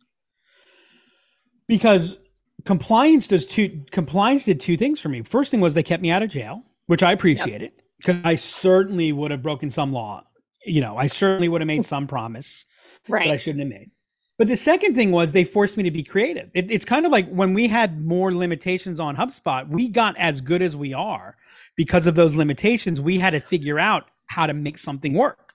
[1.67, 2.17] because
[2.65, 5.21] compliance does two compliance did two things for me.
[5.21, 8.25] First thing was they kept me out of jail, which I appreciated because yep.
[8.25, 10.23] I certainly would have broken some law.
[10.65, 12.65] You know, I certainly would have made some promise
[13.07, 13.27] right.
[13.27, 13.91] that I shouldn't have made.
[14.37, 16.51] But the second thing was they forced me to be creative.
[16.53, 20.41] It, it's kind of like when we had more limitations on HubSpot, we got as
[20.41, 21.35] good as we are
[21.75, 23.01] because of those limitations.
[23.01, 25.53] We had to figure out how to make something work.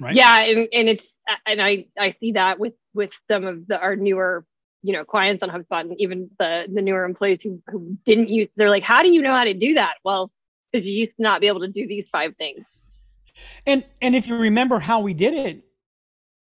[0.00, 0.14] Right.
[0.14, 3.94] Yeah, and, and it's and I I see that with with some of the our
[3.94, 4.44] newer
[4.82, 8.48] you know clients on HubSpot and even the the newer employees who, who didn't use.
[8.56, 9.94] They're like, how do you know how to do that?
[10.04, 10.30] Well,
[10.72, 12.64] because you used to not be able to do these five things.
[13.66, 15.65] And and if you remember how we did it,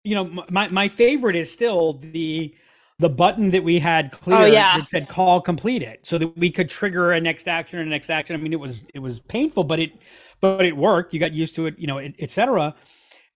[0.03, 2.53] you know, my my favorite is still the
[2.99, 4.77] the button that we had clear oh, yeah.
[4.77, 8.09] that said call completed so that we could trigger a next action or a next
[8.09, 8.35] action.
[8.35, 9.93] I mean, it was it was painful, but it
[10.41, 11.13] but it worked.
[11.13, 12.75] You got used to it, you know, etc.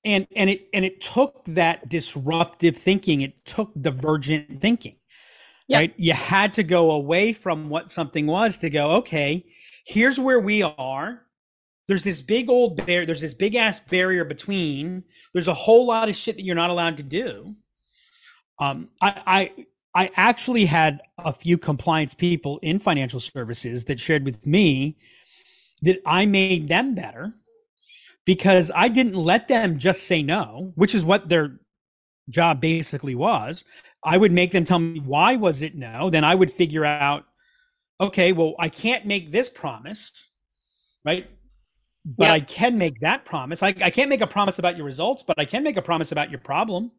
[0.03, 3.21] And and it and it took that disruptive thinking.
[3.21, 4.97] It took divergent thinking.
[5.67, 5.79] Yep.
[5.79, 5.93] Right?
[5.95, 9.45] You had to go away from what something was to go, okay,
[9.85, 11.21] here's where we are
[11.87, 16.09] there's this big old bear there's this big ass barrier between there's a whole lot
[16.09, 17.55] of shit that you're not allowed to do.
[18.59, 19.51] Um i
[19.95, 24.97] i i actually had a few compliance people in financial services that shared with me
[25.81, 27.33] that i made them better
[28.25, 31.59] because i didn't let them just say no which is what their
[32.29, 33.65] job basically was.
[34.03, 36.09] I would make them tell me why was it no?
[36.09, 37.25] Then i would figure out
[37.99, 40.11] okay well i can't make this promise
[41.05, 41.29] right
[42.05, 42.33] but yep.
[42.33, 43.63] I can make that promise.
[43.63, 46.11] I, I can't make a promise about your results, but I can make a promise
[46.11, 46.91] about your problem.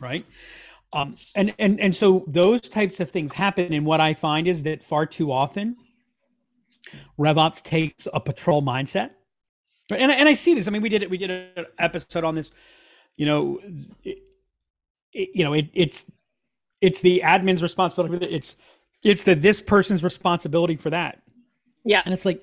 [0.00, 0.26] Right.
[0.92, 3.72] Um, and, and, and so those types of things happen.
[3.72, 5.76] And what I find is that far too often
[7.18, 9.10] RevOps takes a patrol mindset.
[9.90, 10.68] And, and I see this.
[10.68, 11.10] I mean, we did it.
[11.10, 12.50] We did an episode on this,
[13.16, 13.60] you know,
[14.02, 14.18] it,
[15.12, 16.04] it, you know, it, it's,
[16.80, 18.26] it's the admin's responsibility.
[18.26, 18.56] It's,
[19.02, 21.22] it's the, this person's responsibility for that.
[21.84, 22.02] Yeah.
[22.04, 22.42] And it's like,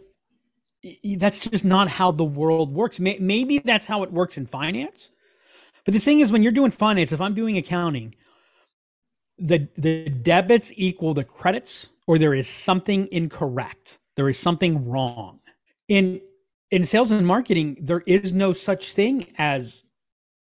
[1.15, 2.99] that's just not how the world works.
[2.99, 5.09] Maybe that's how it works in finance.
[5.85, 8.15] But the thing is, when you're doing finance, if I'm doing accounting,
[9.37, 13.99] the the debits equal the credits, or there is something incorrect.
[14.15, 15.39] There is something wrong.
[15.87, 16.21] In
[16.69, 19.83] in sales and marketing, there is no such thing as,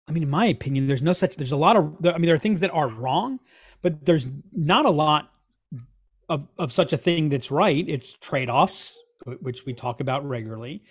[0.07, 1.35] I mean, in my opinion, there's no such.
[1.35, 2.05] There's a lot of.
[2.05, 3.39] I mean, there are things that are wrong,
[3.81, 5.31] but there's not a lot
[6.29, 7.85] of of such a thing that's right.
[7.87, 10.83] It's trade offs which we talk about regularly.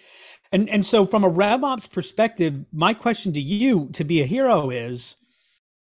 [0.53, 4.71] And and so from a RevOps perspective, my question to you to be a hero
[4.71, 5.17] is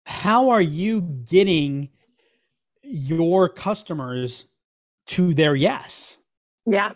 [0.05, 1.89] how are you getting
[2.81, 4.45] your customers
[5.07, 6.17] to their yes?
[6.65, 6.93] Yeah.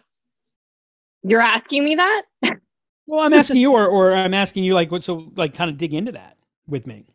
[1.23, 2.23] You're asking me that?
[3.06, 5.77] well, I'm asking you or or I'm asking you like what so like kind of
[5.77, 7.06] dig into that with me.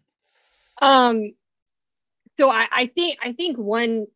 [0.80, 1.34] Um
[2.38, 4.06] so I, I think I think one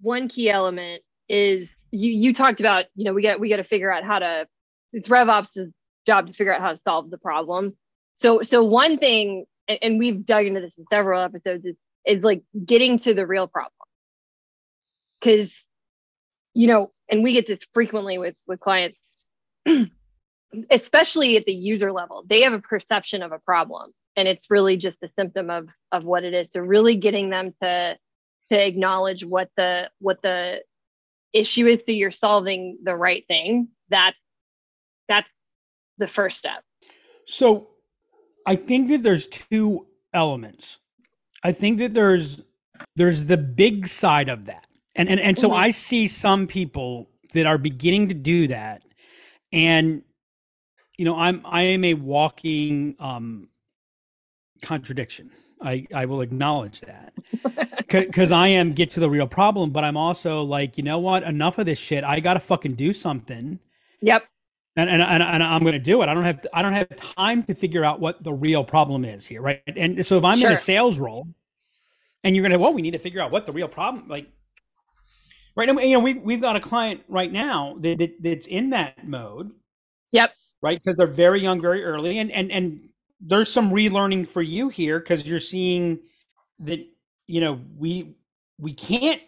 [0.00, 3.64] one key element is you you talked about you know we get we got to
[3.64, 4.46] figure out how to
[4.92, 5.72] it's RevOps'
[6.06, 7.76] job to figure out how to solve the problem.
[8.16, 11.76] So so one thing, and, and we've dug into this in several episodes, is,
[12.06, 13.72] is like getting to the real problem.
[15.20, 15.64] Because
[16.54, 18.98] you know, and we get this frequently with with clients,
[20.70, 22.24] especially at the user level.
[22.28, 26.04] They have a perception of a problem, and it's really just a symptom of of
[26.04, 26.50] what it is.
[26.52, 27.96] So really getting them to
[28.50, 30.62] to acknowledge what the what the
[31.32, 34.16] issue is so you're solving the right thing that's
[35.08, 35.28] that's
[35.98, 36.62] the first step
[37.26, 37.68] so
[38.46, 40.78] i think that there's two elements
[41.44, 42.42] i think that there's
[42.96, 44.66] there's the big side of that.
[44.96, 45.56] And and, and so Mhm.
[45.56, 48.84] I see some people that are beginning to do that.
[49.52, 50.02] And
[50.98, 53.48] you know, I'm I am a walking um
[54.62, 55.30] contradiction.
[55.62, 57.14] I, I will acknowledge that
[57.88, 61.22] because I am get to the real problem, but I'm also like, you know what?
[61.24, 62.04] Enough of this shit.
[62.04, 63.60] I got to fucking do something
[64.02, 64.24] Yep.
[64.76, 66.08] and and, and, and I'm going to do it.
[66.08, 69.26] I don't have I don't have time to figure out what the real problem is
[69.26, 69.62] here, right?
[69.76, 71.28] And so if I'm in a sales role,
[72.24, 74.28] and you're going to well, we need to figure out what the real problem, like,
[75.56, 75.68] right?
[75.68, 79.08] And you know, we've we've got a client right now that, that that's in that
[79.08, 79.52] mode,
[80.12, 80.34] Yep.
[80.62, 80.78] right?
[80.80, 82.89] Because they're very young, very early, and and and
[83.20, 86.00] there's some relearning for you here because you're seeing
[86.60, 86.80] that
[87.26, 88.16] you know we
[88.58, 89.20] we can't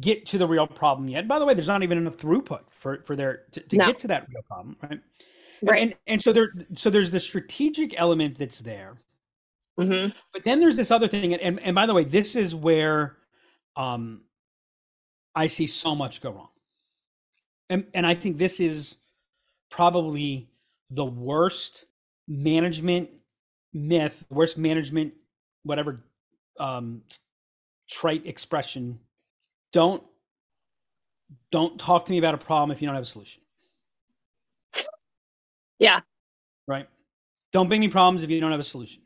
[0.00, 1.28] get to the real problem yet.
[1.28, 3.86] By the way, there's not even enough throughput for for their to, to No.
[3.86, 5.00] get to that real problem, right?
[5.62, 5.82] Right.
[5.82, 8.96] And, and so there so there's the strategic element that's there.
[9.78, 12.54] hmm But then there's this other thing, and, and, and by the way, this is
[12.54, 13.16] where
[13.76, 14.22] um
[15.34, 16.48] I see so much go wrong.
[17.70, 18.96] And and I think this is
[19.70, 20.50] probably
[20.90, 21.86] the worst
[22.28, 23.10] management
[23.72, 25.14] myth, worst management,
[25.64, 26.04] whatever
[26.60, 27.02] um
[27.90, 28.98] trite expression.
[29.72, 30.02] Don't
[31.50, 33.42] don't talk to me about a problem if you don't have a solution.
[35.78, 36.00] Yeah.
[36.68, 36.88] Right.
[37.52, 39.02] Don't bring me problems if you don't have a solution.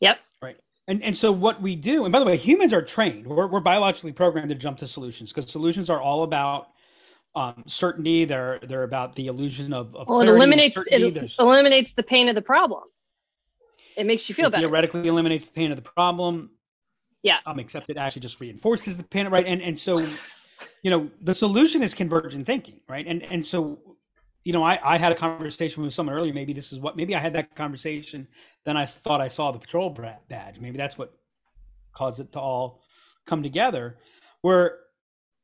[0.00, 0.18] Yep.
[0.42, 0.56] Right.
[0.88, 3.26] And and so what we do, and by the way, humans are trained.
[3.26, 6.68] We're, we're biologically programmed to jump to solutions because solutions are all about
[7.36, 8.24] um, certainty.
[8.24, 12.28] They're they're about the illusion of, of Well, it eliminates it There's- eliminates the pain
[12.28, 12.82] of the problem.
[13.96, 14.62] It makes you feel better.
[14.66, 16.50] theoretically eliminates the pain of the problem.
[17.22, 17.38] Yeah.
[17.46, 19.46] Um, except it actually just reinforces the pain, right?
[19.46, 19.98] And and so,
[20.82, 23.06] you know, the solution is convergent thinking, right?
[23.06, 23.78] And and so,
[24.44, 26.32] you know, I, I had a conversation with someone earlier.
[26.32, 28.28] Maybe this is what maybe I had that conversation.
[28.64, 29.90] Then I thought I saw the patrol
[30.28, 30.60] badge.
[30.60, 31.14] Maybe that's what
[31.92, 32.82] caused it to all
[33.26, 33.98] come together.
[34.42, 34.78] Where,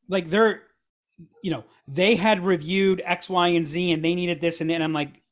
[0.09, 0.63] like, they're,
[1.43, 4.83] you know, they had reviewed X, Y, and Z, and they needed this, and then
[4.83, 5.23] I'm like,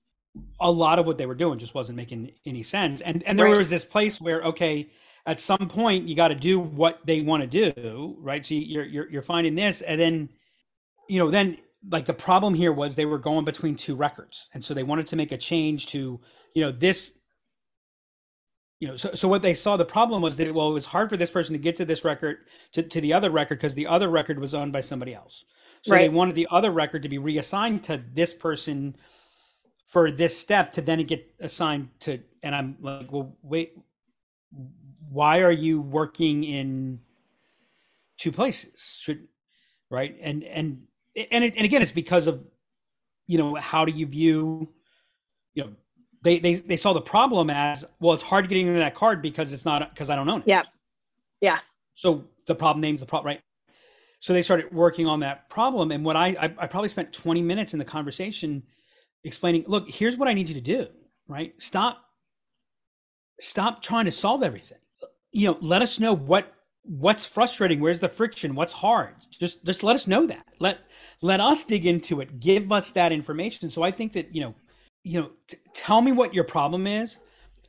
[0.61, 3.01] a lot of what they were doing just wasn't making any sense.
[3.01, 3.59] And and there Right.
[3.59, 4.91] was this place where okay,
[5.27, 8.45] at some point you got to do what they want to do, right?
[8.45, 10.29] So you're you're you're finding this, and then
[11.09, 11.59] you know then
[11.91, 15.07] like the problem here was they were going between two records, and so they wanted
[15.09, 16.21] to make a change to
[16.55, 17.15] you know this.
[18.81, 21.11] You know, so, so what they saw the problem was that well, it was hard
[21.11, 22.39] for this person to get to this record
[22.73, 25.45] to, to the other record because the other record was owned by somebody else.
[25.83, 28.97] So they wanted the other record to be reassigned to this person
[29.87, 33.75] for this step to then get assigned to and i'm like well wait
[35.11, 37.01] why are you working in
[38.21, 38.97] two places?
[39.01, 39.27] Should
[39.91, 40.17] right?
[40.21, 40.83] And and
[41.33, 42.45] and, it, and again it's because of
[43.27, 44.73] you know how do you view
[45.55, 45.71] you know
[46.23, 49.53] they they, they saw the problem as well it's hard getting into that card because
[49.53, 50.47] it's not because i don't own it.
[50.47, 50.63] Yeah.
[51.41, 51.59] Yeah.
[51.95, 53.41] so the problem names the problem right
[54.21, 57.43] so they started working on that problem and what I, I i probably spent 20
[57.43, 58.63] minutes in the conversation
[59.25, 60.87] explaining look here's what i need you to do
[61.31, 61.55] right?
[61.59, 62.05] Stop
[63.41, 64.79] stop trying to solve everything.
[65.33, 66.53] You know let us know what
[66.83, 69.15] what's frustrating where's the friction what's hard.
[69.31, 70.45] Just just let us know that.
[70.59, 70.81] Let
[71.23, 72.41] let us dig into it.
[72.41, 73.71] Give us that information.
[73.71, 74.55] So i think that you know
[75.05, 77.21] you know t- tell me what your problem is.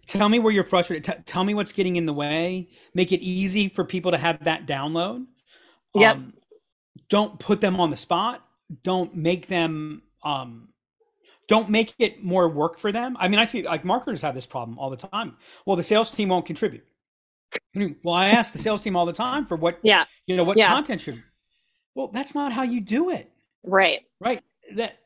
[0.07, 1.03] Tell me where you're frustrated.
[1.03, 2.67] T- tell me what's getting in the way.
[2.95, 5.25] Make it easy for people to have that download.
[5.93, 6.15] Yep.
[6.15, 6.33] um,
[7.09, 8.45] don't put them on the spot.
[8.83, 10.69] Don't make them um
[11.47, 13.17] don't make it more work for them.
[13.19, 15.35] I mean i see like marketers have this problem all the time.
[15.65, 16.83] Well the sales team won't contribute.
[18.03, 20.05] Well i ask the sales team all the time for what Yeah.
[20.25, 20.69] you know what Yeah.
[20.69, 21.21] content should
[21.95, 23.31] well that's not how you do it.
[23.63, 24.01] Right.
[24.19, 24.41] right.
[24.75, 24.97] That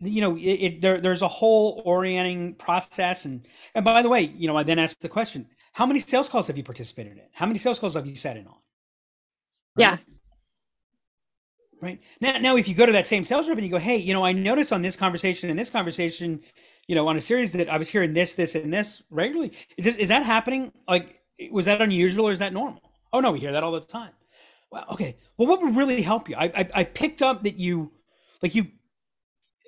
[0.00, 3.24] you know it, it there, there's a whole orienting process.
[3.24, 6.28] And and by the way you know i then asked the question how many sales
[6.28, 7.24] calls have you participated in?
[7.32, 8.56] How many sales calls have you sat in on?
[9.76, 9.98] Yeah.
[11.82, 12.00] Right?
[12.20, 14.14] Now now if you go to that same sales rep and you go hey you
[14.14, 16.40] know i noticed on this conversation and this conversation
[16.88, 19.86] you know on a series that i was hearing this this and this regularly is,
[19.96, 20.72] is that happening?
[20.88, 21.20] Like
[21.52, 22.82] was that unusual or is that normal?
[23.12, 24.12] Oh no we hear that all the time.
[24.72, 25.18] Well okay.
[25.38, 26.36] Well what would really help you?
[26.36, 27.92] I i, I picked up that you
[28.42, 28.68] like you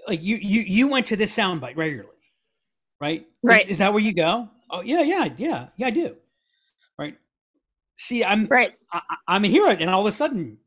[0.09, 2.11] like you you you went to this soundbite regularly
[3.00, 3.26] right?
[3.42, 3.68] Right.
[3.68, 4.48] is, that where you go?
[4.70, 6.16] Oh yeah yeah yeah yeah i do.
[6.98, 7.16] Right?
[7.96, 8.72] See i'm Right.
[8.92, 10.59] I- I'm a hero, and all of a sudden,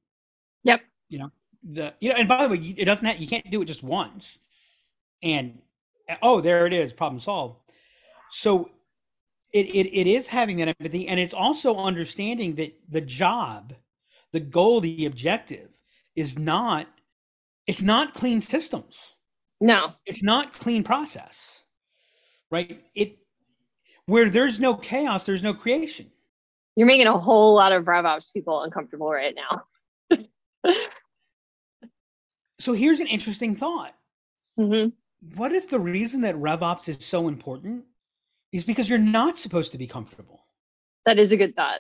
[0.63, 0.81] Yep.
[1.11, 1.31] You know
[1.63, 2.15] the you know.
[2.15, 4.39] And by the way, it doesn't have, you can't do it just once,
[5.21, 5.59] and
[6.09, 7.59] uh, oh, there it is, problem solved.
[8.31, 8.71] So
[9.53, 13.73] it, it it is having that empathy, and it's also understanding that the job,
[14.31, 15.69] the goal, the objective
[16.15, 16.87] is not
[17.67, 19.13] it's not clean systems
[19.61, 19.93] No.
[20.05, 21.63] it's not clean process
[22.49, 23.17] right it
[24.07, 26.07] where there's no chaos there's no creation
[26.75, 29.63] You're making a whole lot of RevOps people uncomfortable right now.
[32.61, 33.93] so here's an interesting thought.
[34.59, 34.89] Mm-hmm.
[35.35, 37.85] What if the reason that RevOps is so important
[38.51, 40.45] is because you're not supposed to be comfortable?
[41.05, 41.79] That is a good thought.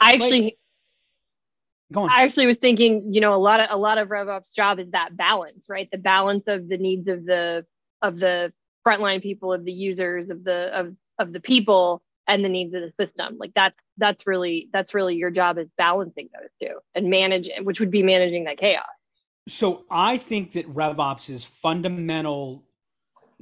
[0.00, 0.58] I actually like,
[1.92, 2.10] go on.
[2.10, 4.90] I actually was thinking, you know, a lot of a lot of RevOps job is
[4.90, 5.88] that balance, right?
[5.90, 7.64] The balance of the needs of the
[8.02, 8.52] of the
[8.86, 12.82] frontline people, of the users, of the of of the people and the needs of
[12.82, 13.36] the system.
[13.38, 17.80] Like that's that's really that's really your job is balancing those two and manage which
[17.80, 18.84] would be managing that chaos.
[19.48, 22.64] So I think that RevOps is fundamental,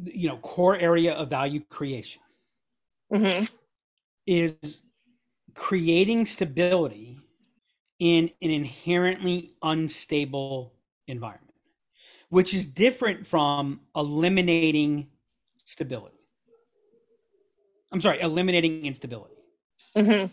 [0.03, 2.23] you know, core area of value creation
[3.13, 3.45] mm-hmm.
[4.27, 4.83] is
[5.55, 7.19] creating stability
[7.99, 10.75] in an inherently unstable
[11.07, 11.55] environment,
[12.29, 15.09] which is different from eliminating
[15.65, 16.19] stability.
[17.93, 19.37] I'm sorry, eliminating instability.
[19.97, 20.33] Mm-hmm.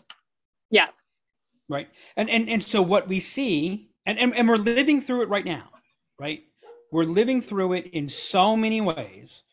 [0.72, 0.88] Yeah.
[1.70, 1.88] Right.
[2.18, 5.46] And and and so what we see, and, and and we're living through it right
[5.46, 5.70] now,
[6.20, 6.44] right?
[6.92, 9.44] We're living through it in so many ways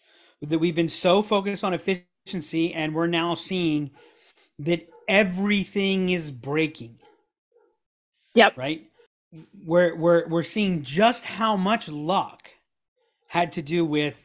[0.42, 3.90] that we've been so focused on efficiency, and we're now seeing
[4.60, 6.98] that everything is breaking.
[8.34, 8.56] Yep.
[8.56, 8.90] Right.
[9.64, 12.50] We're we're we're seeing just how much luck
[13.26, 14.16] had to do with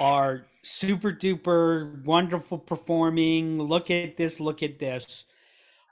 [0.00, 3.62] our super duper wonderful performing.
[3.62, 4.40] Look at this.
[4.40, 5.24] Look at this.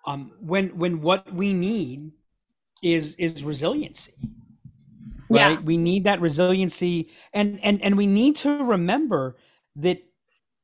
[0.07, 2.13] Um, when when what we need
[2.83, 4.15] is is resiliency
[5.29, 5.59] right?
[5.59, 5.61] Yeah.
[5.61, 7.11] we need that resiliency.
[7.33, 9.37] And and and we need to remember
[9.77, 10.03] that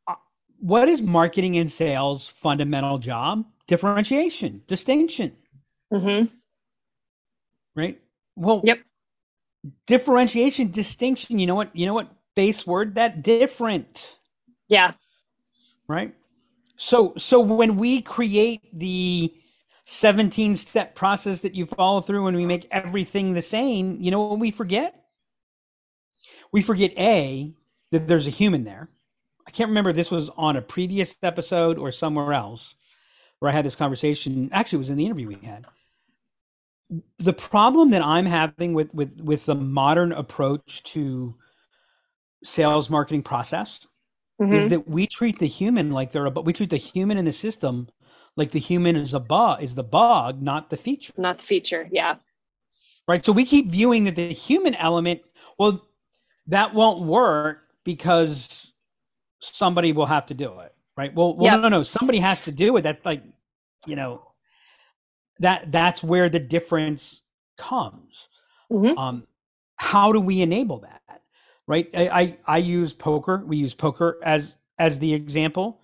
[0.06, 0.14] uh,
[0.58, 3.44] what is marketing and sales fundamental job?
[3.66, 5.36] Differentiation distinction.
[5.92, 6.26] Mm-hmm.
[7.76, 8.00] right?
[8.36, 8.80] Well yep.
[9.86, 12.96] differentiation distinction you know what you know what base word?
[12.96, 14.18] That different.
[14.68, 14.92] Yeah.
[15.86, 16.14] Right?
[16.76, 19.32] So so when we create the
[19.84, 24.22] 17 step process that you follow through and we make everything the same, you know
[24.22, 25.04] what we forget?
[26.52, 27.52] We forget A,
[27.90, 28.88] that there's a human there.
[29.46, 32.74] I can't remember if this was on a previous episode or somewhere else
[33.38, 34.48] where I had this conversation.
[34.52, 35.66] Actually, it was in the interview we had.
[37.18, 41.34] The problem that I'm having with with with the modern approach to
[42.42, 43.86] sales marketing process
[44.40, 44.52] mm-hmm.
[44.52, 47.24] is that we treat the human like they're a but we treat the human in
[47.24, 47.88] the system
[48.36, 51.12] like the human is a bug is the bug not the feature.
[51.16, 52.16] Not the feature yeah.
[53.06, 53.24] Right?
[53.24, 55.22] So we keep viewing that the human element
[55.58, 55.86] well
[56.46, 58.72] that won't work because
[59.40, 61.14] somebody will have to do it right?
[61.14, 61.54] Well, well yep.
[61.60, 62.82] no no no somebody has to do it.
[62.82, 63.22] That's like
[63.86, 64.22] you know
[65.40, 67.22] that that's where the difference
[67.56, 68.28] comes.
[68.72, 68.98] Mm-hmm.
[68.98, 69.26] um
[69.76, 71.20] how do we enable that
[71.66, 71.88] right?
[71.94, 73.42] I, I i use poker.
[73.46, 75.80] We use poker as as the example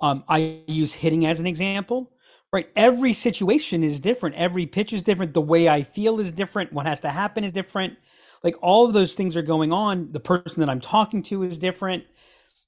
[0.00, 2.12] um, I use hitting as an example,
[2.52, 2.68] right?
[2.76, 4.36] Every situation is different.
[4.36, 5.34] Every pitch is different.
[5.34, 6.72] The way I feel is different.
[6.72, 7.96] What has to happen is different.
[8.42, 10.12] Like all of those things are going on.
[10.12, 12.04] The person that I'm talking to is different.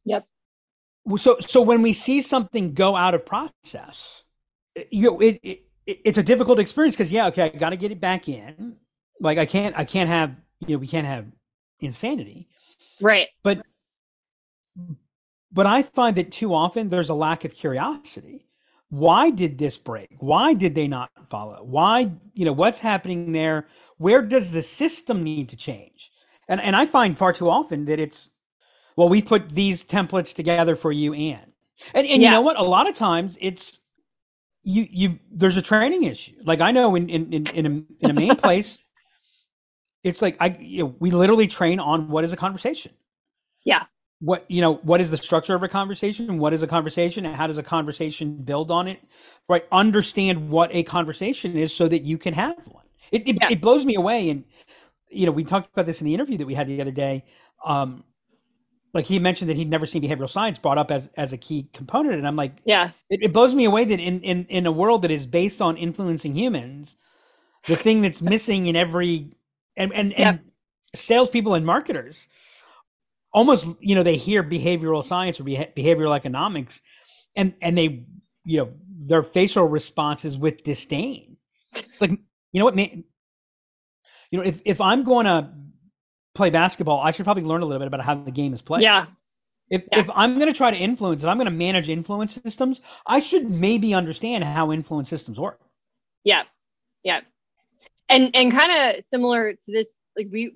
[0.04, 0.26] Yep.
[1.16, 4.22] So, so when we see something go out of process,
[4.90, 7.90] you know, it, it it's a difficult experience because yeah, okay, I got to get
[7.90, 8.76] it back in.
[9.20, 11.26] Like I can't, I can't have, you know, we can't have
[11.80, 12.48] insanity.
[13.00, 13.28] Right.
[13.42, 13.62] But
[15.52, 18.46] but I find that too often there's a lack of curiosity.
[18.88, 20.16] Why did this break?
[20.18, 21.62] Why did they not follow?
[21.62, 23.66] Why, you know, what's happening there?
[23.98, 26.10] Where does the system need to change?
[26.48, 28.30] And and I find far too often that it's
[28.96, 31.52] well, we put these templates together for you and
[31.94, 32.28] and, and yeah.
[32.28, 32.58] you know what?
[32.58, 33.80] A lot of times it's
[34.62, 36.34] you you there's a training issue.
[36.44, 38.78] Like I know in in in, in a, in a main place,
[40.02, 42.92] it's like I you know, we literally train on what is a conversation.
[43.64, 43.84] Yeah
[44.22, 46.38] what you know what is the structure of a conversation?
[46.38, 47.26] What is a conversation?
[47.26, 49.00] And how does a conversation build on it?
[49.48, 49.64] Right?
[49.72, 52.84] Understand what a conversation is so that you can have one.
[53.10, 53.48] It, it, yeah.
[53.50, 54.30] it blows me away.
[54.30, 54.44] And
[55.10, 57.24] you know we talked about this in the interview that we had the other day.
[57.64, 58.04] Um
[58.94, 61.68] like he mentioned that he'd never seen behavioral science brought up as as a key
[61.72, 62.14] component.
[62.14, 62.90] And i'm like yeah.
[63.10, 65.76] it, it blows me away that in in in a world that is based on
[65.76, 66.96] influencing humans
[67.66, 69.32] the thing that's missing in every
[69.76, 70.40] and and, and
[70.94, 72.28] salespeople and marketers
[73.32, 76.80] almost you know they hear behavioral science or behavioral economics
[77.36, 78.04] and and they
[78.44, 78.72] you know
[79.04, 81.36] their facial responses with disdain.
[81.74, 83.04] It's like you know what man
[84.30, 85.50] you know if, if i'm going to
[86.34, 88.82] play basketball i should probably learn a little bit about how the game is played.
[88.82, 89.06] Yeah.
[89.70, 90.00] If, yeah.
[90.00, 93.20] if i'm going to try to influence if i'm going to manage influence systems i
[93.20, 95.60] should maybe understand how influence systems work.
[96.24, 96.42] Yeah.
[97.04, 97.20] Yeah.
[98.08, 100.52] And and kind of similar to this like we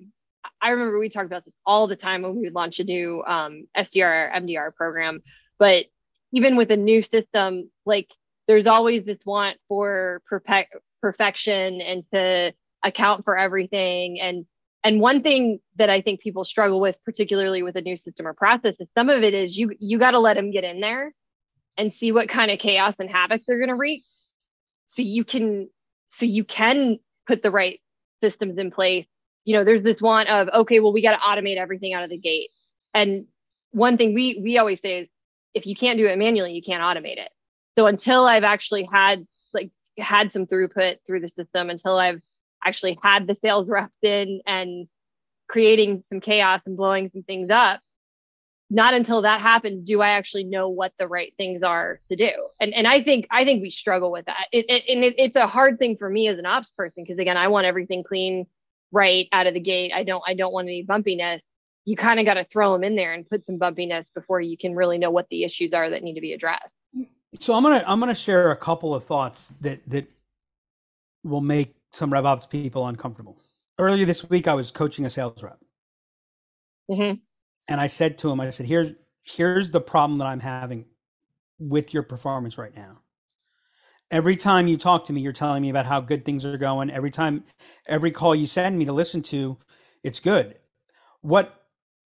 [0.61, 3.23] I remember we talked about this all the time when we would launch a new
[3.25, 5.21] um, SDR MDR program.
[5.59, 5.85] But
[6.31, 8.09] even with a new system, like
[8.47, 14.45] there's always this want for perfect perfection and to account for everything and
[14.83, 18.33] and one thing that i think people struggle with particularly with a new system or
[18.33, 21.13] process is some of it is you you got to let them get in there
[21.77, 24.03] and see what kind of chaos and havoc they're going to wreak
[24.87, 25.69] so you can
[26.09, 27.79] so you can put the right
[28.23, 29.07] systems in place
[29.47, 32.09] you know there's this want of okay well we got to automate everything out of
[32.09, 32.49] the gate.
[32.93, 33.25] And
[33.71, 35.07] one thing we we always say is
[35.53, 37.29] if you can't do it manually you can't automate it.
[37.75, 42.21] So until i've actually had like had some throughput through the system until i've
[42.63, 44.87] actually had the sales reps in and
[45.47, 47.79] creating some chaos and blowing some things up
[48.69, 52.31] not until that happens do i actually know what the right things are to do.
[52.59, 54.47] And and i think i think we struggle with that.
[54.51, 57.17] It, it, and it, it's a hard thing for me as an ops person because
[57.17, 58.45] again i want everything clean
[58.91, 61.41] right out of the gate i don't i don't want any bumpiness
[61.85, 64.57] you kind of got to throw them in there and put some bumpiness before you
[64.57, 66.75] can really know what the issues are that need to be addressed
[67.39, 70.07] so i'm gonna i'm gonna share a couple of thoughts that that
[71.23, 73.37] will make some RevOps people uncomfortable.
[73.79, 75.59] Earlier this week, I was coaching a sales rep,
[76.89, 77.19] mm-hmm.
[77.67, 80.85] and I said to him, "I said, here's here's the problem that I'm having
[81.59, 82.99] with your performance right now.
[84.09, 86.89] Every time you talk to me, you're telling me about how good things are going.
[86.89, 87.43] Every time,
[87.87, 89.57] every call you send me to listen to,
[90.03, 90.55] it's good.
[91.21, 91.53] What,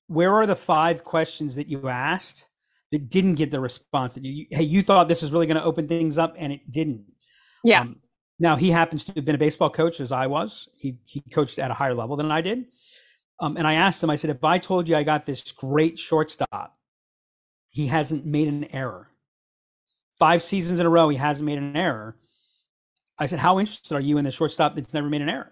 [0.07, 2.47] where are the five questions that you asked
[2.91, 5.63] that didn't get the response that you, hey, you thought this was really going to
[5.63, 7.05] open things up and it didn't?
[7.63, 7.81] Yeah.
[7.81, 7.97] Um,
[8.39, 10.67] now he happens to have been a baseball coach as I was.
[10.75, 12.65] He he coached at a higher level than I did.
[13.39, 15.99] Um, and I asked him, I said, if I told you I got this great
[15.99, 16.75] shortstop,
[17.69, 19.10] he hasn't made an error.
[20.21, 22.15] Five seasons in a row, he hasn't made an error.
[23.17, 25.51] I said, how interested are you in the shortstop that's never made an error?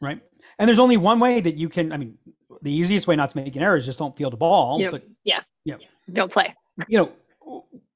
[0.00, 0.20] Right.
[0.58, 2.18] And there's only one way that you can, I mean,
[2.62, 4.80] the easiest way not to make an error is just don't field the ball.
[4.80, 4.90] Yep.
[4.90, 5.42] But yeah.
[5.64, 5.76] Yeah.
[6.12, 6.52] Don't play.
[6.88, 7.12] You know,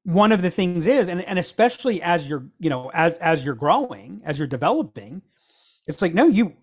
[0.04, 3.56] one of the things is and, and especially as you're you know as as you're
[3.56, 5.20] growing as you're developing
[5.88, 6.54] it's like no you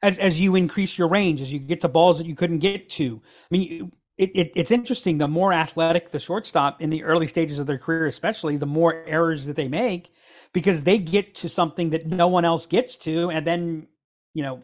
[0.00, 2.88] as, as you increase your range as you get to balls that you couldn't get
[2.88, 7.04] to i mean you, it, it, it's interesting the more athletic the shortstop in the
[7.04, 10.12] early stages of their career especially the more errors that they make
[10.52, 13.86] because they get to something that no one else gets to and then
[14.34, 14.62] you know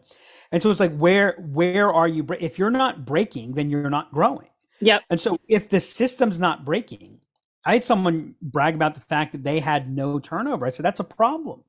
[0.51, 4.11] and so it's like where where are you if you're not breaking then you're not
[4.11, 4.47] growing
[4.81, 5.03] Yep.
[5.09, 7.19] And so if the system's not breaking,
[7.65, 10.65] I had someone brag about the fact that they had no turnover.
[10.65, 11.63] I said, that's a problem.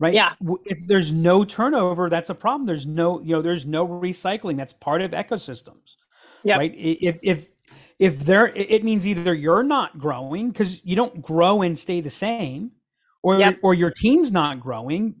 [0.00, 0.14] Right?
[0.14, 0.34] Yeah.
[0.64, 2.66] If there's no turnover, that's a problem.
[2.66, 4.56] There's no, you know, there's no recycling.
[4.56, 5.96] That's part of ecosystems.
[6.44, 6.56] Yeah.
[6.56, 6.72] Right.
[6.76, 7.48] If if
[7.98, 12.10] if there it means either you're not growing because you don't grow and stay the
[12.10, 12.72] same,
[13.22, 13.58] or yep.
[13.62, 15.16] or your team's not growing.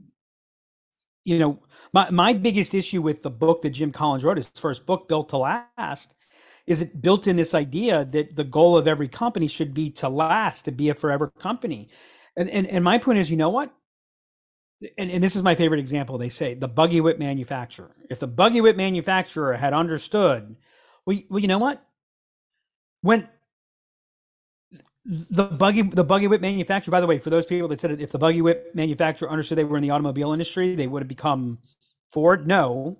[1.24, 1.58] You know,
[1.92, 5.30] my my biggest issue with the book that Jim Collins wrote, his first book, Built
[5.30, 6.14] to Last,
[6.68, 10.08] is it built in this idea that the goal of every company should be to
[10.08, 11.88] last, to be a forever company.
[12.36, 13.74] And and, and my point is, you know what?
[14.96, 16.18] And, and this is my favorite example.
[16.18, 17.96] They say the buggy whip manufacturer.
[18.10, 20.56] If the buggy whip manufacturer had understood,
[21.04, 21.84] well, well, you know what?
[23.02, 23.28] When
[25.04, 28.12] the buggy the buggy whip manufacturer by the way for those people that said if
[28.12, 31.58] the buggy whip manufacturer understood they were in the automobile industry they would have become
[32.10, 32.46] Ford?
[32.46, 32.98] No.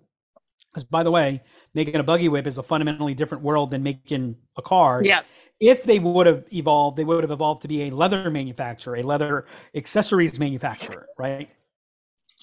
[0.70, 1.42] Because by the way,
[1.74, 5.02] making a buggy whip is a fundamentally different world than making a car.
[5.02, 5.22] Yeah.
[5.60, 9.02] If they would have evolved, they would have evolved to be a leather manufacturer, a
[9.02, 11.50] leather accessories manufacturer, right?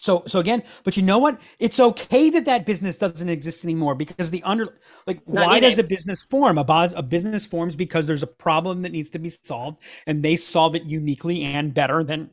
[0.06, 1.42] So, so again, but you know what?
[1.58, 4.78] It's okay that that business doesn't exist anymore because the under,
[5.08, 6.60] like, why does a business form?
[6.60, 10.36] A, a business forms because there's a problem that needs to be solved, and they
[10.36, 12.30] solve it uniquely and better than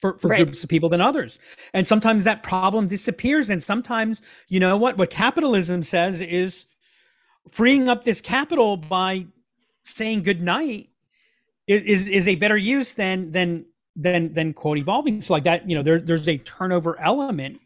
[0.00, 0.46] for, for right.
[0.46, 1.40] groups of people than others.
[1.72, 3.50] And sometimes that problem disappears.
[3.50, 4.96] And sometimes, you know what?
[4.96, 6.66] What capitalism says is
[7.50, 9.26] freeing up this capital by
[9.82, 10.90] saying good night
[11.66, 13.66] is, is a better use than than
[13.96, 15.22] than than quote evolving.
[15.22, 17.60] So like that, you know, there, there's a turnover element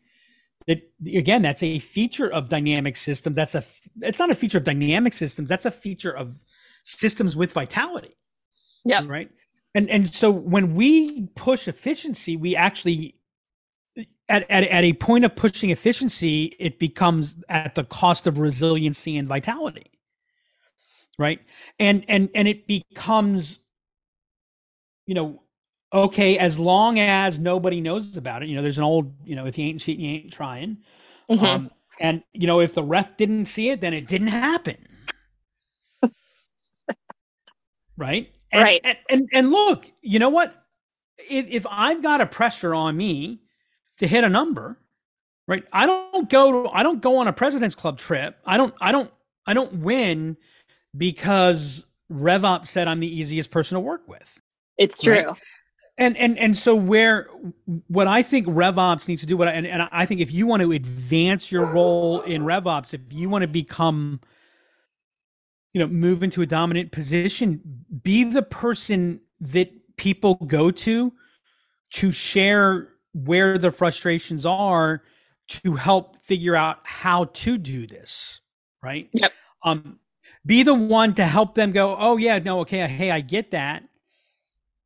[0.67, 3.37] that again, that's a feature of dynamic systems.
[3.37, 3.65] That's a
[4.03, 6.35] it's not a feature of dynamic systems, that's a feature of
[6.85, 8.17] systems with vitality.
[8.85, 9.05] Yeah.
[9.07, 9.31] Right
[9.75, 13.15] and and so when we push efficiency we actually
[14.29, 19.17] at, at, at a point of pushing efficiency it becomes at the cost of resiliency
[19.17, 19.91] and vitality
[21.19, 21.41] right
[21.79, 23.59] and and and it becomes
[25.07, 25.43] you know
[25.93, 29.47] okay as long as nobody knows about it you know there's an old you know
[29.47, 30.77] if you ain't cheating you ain't trying
[31.31, 31.45] mm-hmm.
[31.45, 31.71] um,
[32.01, 34.77] and you know if the ref didn't see it then it didn't happen
[37.97, 38.81] right and, right.
[38.85, 40.55] And, and, and look, you know what?
[41.19, 43.41] If, if I've got a pressure on me
[43.99, 44.79] to hit a number,
[45.47, 45.65] right?
[45.73, 48.39] I don't go to, I don't go on a president's club trip.
[48.47, 49.11] I don't I don't
[49.47, 50.37] I don't win
[50.97, 54.41] because RevOps said I'm the easiest person to work with.
[54.79, 55.25] It's true.
[55.25, 55.37] Right?
[55.99, 57.29] And and and so where
[57.89, 60.47] what I think RevOps needs to do what I, and, and I think if you
[60.47, 64.21] want to advance your role in RevOps, if you want to become
[65.73, 67.61] you know move into a dominant position,
[68.03, 71.13] be the person that people go to
[71.91, 75.03] to share where the frustrations are
[75.49, 78.41] to help figure out how to do this,
[78.85, 79.09] right?
[79.13, 79.33] Yep.
[79.65, 79.99] Um
[80.47, 83.88] be the one to help them go, "Oh yeah, no, okay, hey, I get that."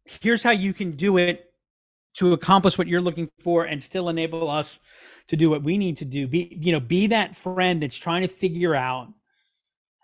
[0.05, 1.53] Here's how you can do it
[2.15, 4.81] to accomplish what you're looking for and still enable us
[5.29, 6.27] to do what we need to do.
[6.27, 9.09] Be you know be that friend that's trying to figure out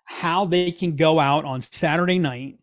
[0.08, 2.58] how they can go out on saturday night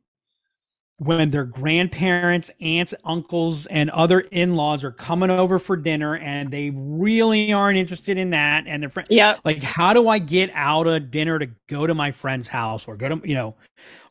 [0.98, 6.72] when their grandparents aunts uncles and other in-laws are coming over for dinner and they
[6.74, 10.88] really aren't interested in that and their friend yeah like how do i get out
[10.88, 13.54] of dinner to go to my friend's house or go to you know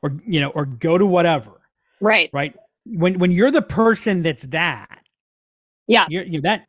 [0.03, 1.61] or you know or go to whatever
[2.01, 2.31] right.
[2.33, 2.55] right
[2.85, 5.01] when when you're the person that's that
[5.87, 6.07] yeah.
[6.09, 6.67] you're, you that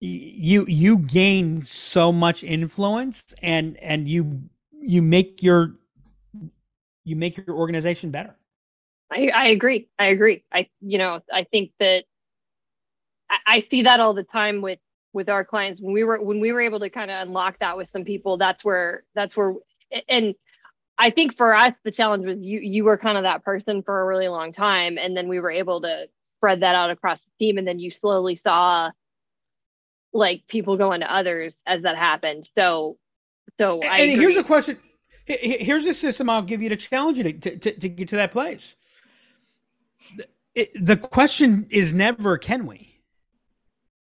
[0.00, 5.74] you you gain so much influence and and you you make your
[7.04, 8.34] you make your organization better.
[9.10, 9.88] I i agree.
[9.98, 10.44] I agree.
[10.52, 12.04] I you know i think that
[13.30, 14.78] I, I see that all the time with
[15.12, 15.80] with our clients.
[15.80, 18.36] When we were when we were able to kind of unlock that with some people
[18.36, 19.54] that's where that's where
[20.08, 20.34] and
[20.98, 24.00] I think for us, the challenge was you you were kind of that person for
[24.00, 27.30] a really long time, and then we were able to spread that out across the
[27.38, 28.90] team, and then you slowly saw
[30.12, 32.48] like people go into others as that happened.
[32.54, 32.98] So,
[33.58, 34.78] so and, and here's a question.
[35.24, 38.32] Here's a system I'll give you to challenge you to to, to get to that
[38.32, 38.74] place.
[40.54, 43.00] It, the question is never can we.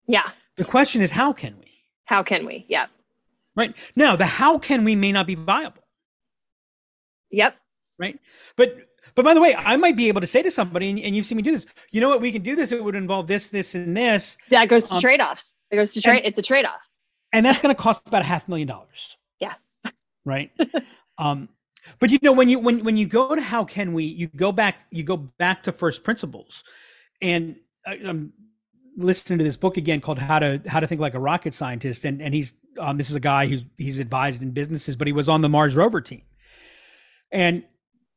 [0.06, 0.30] Yeah.
[0.56, 1.66] The question is how can we.
[2.06, 2.64] How can we?
[2.68, 2.86] Yeah.
[3.54, 5.82] Right now, the how can we may not be viable
[7.30, 7.56] Yep.
[7.98, 8.18] Right.
[8.56, 8.76] But
[9.14, 11.26] but by the way, I might be able to say to somebody, and, and, you've
[11.26, 11.66] seen me do this.
[11.90, 12.20] You know what?
[12.20, 12.70] We can do this.
[12.70, 14.38] It would involve this, this, and this.
[14.48, 15.64] Yeah, it goes to um, trade offs.
[15.72, 16.22] It goes to trade.
[16.24, 16.80] It's a trade off.
[17.32, 19.16] And that's going to cost about a half million dollars.
[19.40, 19.54] Yeah.
[20.24, 20.52] Right.
[21.18, 21.48] um,
[21.98, 24.52] but you know when you when when you go to how can we, you go
[24.52, 26.62] back you go back to first principles,
[27.20, 27.56] and
[27.86, 28.32] I, I'm
[28.96, 32.04] listening to this book again called How to How to Think Like a Rocket Scientist,
[32.04, 35.12] and and he's um, this is a guy who's he's advised in businesses, but he
[35.12, 36.22] was on the Mars rover team
[37.30, 37.64] and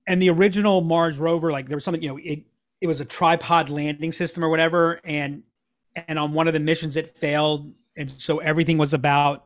[0.08, 2.44] and the original Mars rover, like there was something, you know, it
[2.82, 5.44] it was a tripod landing system or whatever, and
[5.96, 9.46] and on one of the missions it failed, and so everything was about,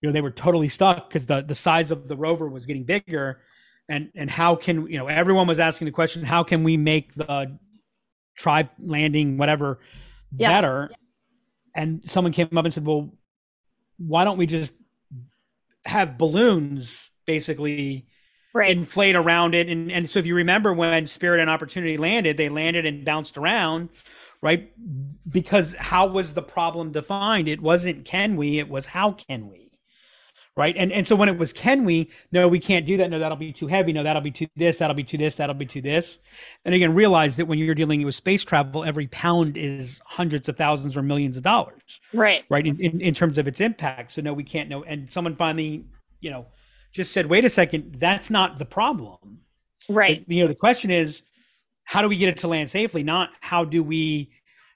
[0.00, 2.84] you know, they were totally stuck because the the size of the rover was getting
[2.84, 3.40] bigger,
[3.88, 7.14] and and how can you know everyone was asking the question, how can we make
[7.14, 7.58] the
[8.36, 9.80] tri landing whatever
[10.36, 10.48] yeah.
[10.48, 10.90] better,
[11.74, 13.12] and someone came up and said, well,
[13.98, 14.72] why don't we just
[15.84, 18.06] have balloons basically
[18.56, 18.70] right.
[18.70, 19.68] inflate around it.
[19.68, 23.36] And, and so if you remember when Spirit and Opportunity landed, they landed and bounced
[23.36, 23.90] around,
[24.42, 24.72] right?
[25.28, 27.48] Because how was the problem defined?
[27.48, 29.62] It wasn't can we, it was how can we.
[30.58, 30.74] Right.
[30.74, 33.10] And and so when it was can we, no, we can't do that.
[33.10, 33.92] No, that'll be too heavy.
[33.92, 36.18] No, that'll be too this, that'll be too this, that'll be too this.
[36.64, 40.56] And again, realize that when you're dealing with space travel, every pound is hundreds of
[40.56, 42.00] thousands or millions of dollars.
[42.14, 42.44] Right.
[42.48, 42.66] Right.
[42.66, 44.12] In, in, in terms of its impact.
[44.12, 44.82] So no, we can't know.
[44.82, 45.84] And someone finally,
[46.20, 46.46] you know,
[46.96, 49.40] just said, wait a second, that's not the problem.
[49.88, 50.24] Right.
[50.26, 51.22] you know, the question is,
[51.84, 53.04] how do we get it to land safely?
[53.04, 54.32] Not how do we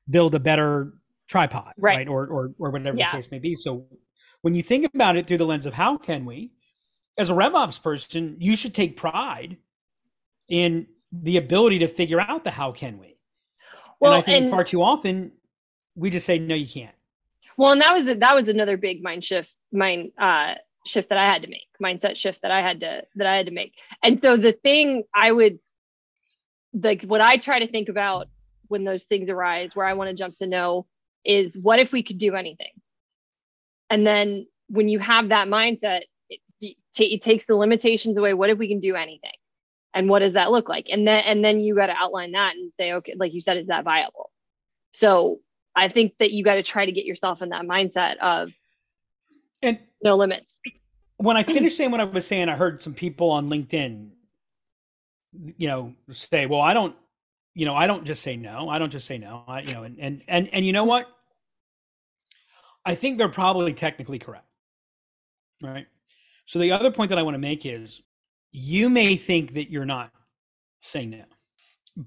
[0.08, 0.92] build a better
[1.28, 1.96] tripod, right?
[1.96, 2.08] right?
[2.08, 3.10] Or, or, or whatever yeah.
[3.10, 3.54] the case may be.
[3.54, 3.86] So
[4.42, 6.52] when you think about it through the lens of how can we,
[7.18, 9.56] as a RevOps person, you should take pride
[10.48, 13.16] in the ability to figure out the how can we.
[13.98, 15.32] Well, and I think and, far too often
[15.96, 16.94] we just say no, you can't.
[17.56, 20.54] Well, and that was that was another big mind shift, mind uh,
[20.86, 23.46] shift that I had to make, mindset shift that I had to that I had
[23.46, 23.74] to make.
[24.02, 25.58] And so the thing I would
[26.72, 28.28] like what I try to think about
[28.68, 30.86] when those things arise where I want to jump to no
[31.24, 32.72] is what if we could do anything?
[33.90, 38.34] And then when you have that mindset, it, it takes the limitations away.
[38.34, 39.30] What if we can do anything?
[39.92, 40.86] And what does that look like?
[40.90, 43.56] And then and then you got to outline that and say, okay, like you said,
[43.56, 44.30] is that viable?
[44.92, 45.40] So
[45.74, 48.52] I think that you got to try to get yourself in that mindset of
[49.62, 50.60] and no limits.
[51.16, 54.10] When I finished saying what I was saying, I heard some people on LinkedIn,
[55.56, 56.96] you know, say, "Well, I don't,
[57.54, 58.68] you know, I don't just say no.
[58.68, 59.44] I don't just say no.
[59.46, 61.08] I, you know, and and and and you know what?
[62.84, 64.46] I think they're probably technically correct,
[65.62, 65.86] right?
[66.46, 68.00] So the other point that I want to make is,
[68.52, 70.10] you may think that you're not
[70.80, 71.24] saying no,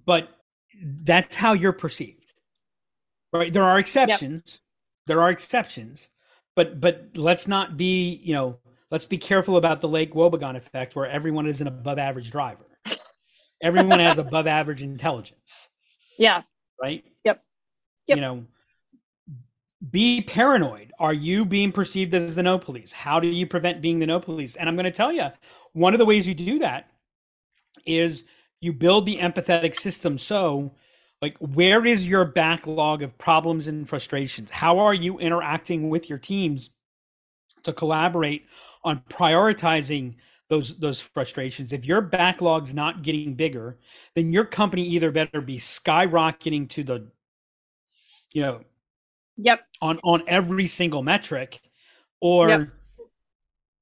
[0.06, 0.30] but
[1.04, 2.34] that's how you're perceived,
[3.32, 3.54] right?
[3.54, 4.42] There are exceptions.
[4.46, 4.60] Yep.
[5.06, 6.10] There are exceptions,
[6.56, 8.58] but but let's not be you know
[8.92, 12.66] let's be careful about the Lake Wobegon effect where everyone is an above average driver.
[13.62, 15.70] everyone has above average intelligence
[16.18, 16.44] Yeah.
[16.82, 17.44] right Yep.
[18.08, 18.16] Yep.
[18.18, 18.46] you know
[19.92, 24.00] be paranoid are you being perceived as the no police how do you prevent being
[24.00, 25.28] the no police and i'm going to tell you
[25.74, 26.90] one of the ways you do that
[27.86, 28.24] is
[28.62, 30.74] you build the empathetic system so
[31.24, 36.20] like where is your backlog of problems and frustrations how are you interacting with your
[36.20, 36.70] teams
[37.64, 38.46] to collaborate
[38.84, 40.16] on prioritizing
[40.50, 43.80] those those frustrations if your backlog's not getting bigger
[44.16, 47.08] then your company either better be skyrocketing to the
[48.34, 48.60] you know
[49.38, 49.62] Yep.
[49.82, 51.62] on on every single metric
[52.20, 52.68] or Yep.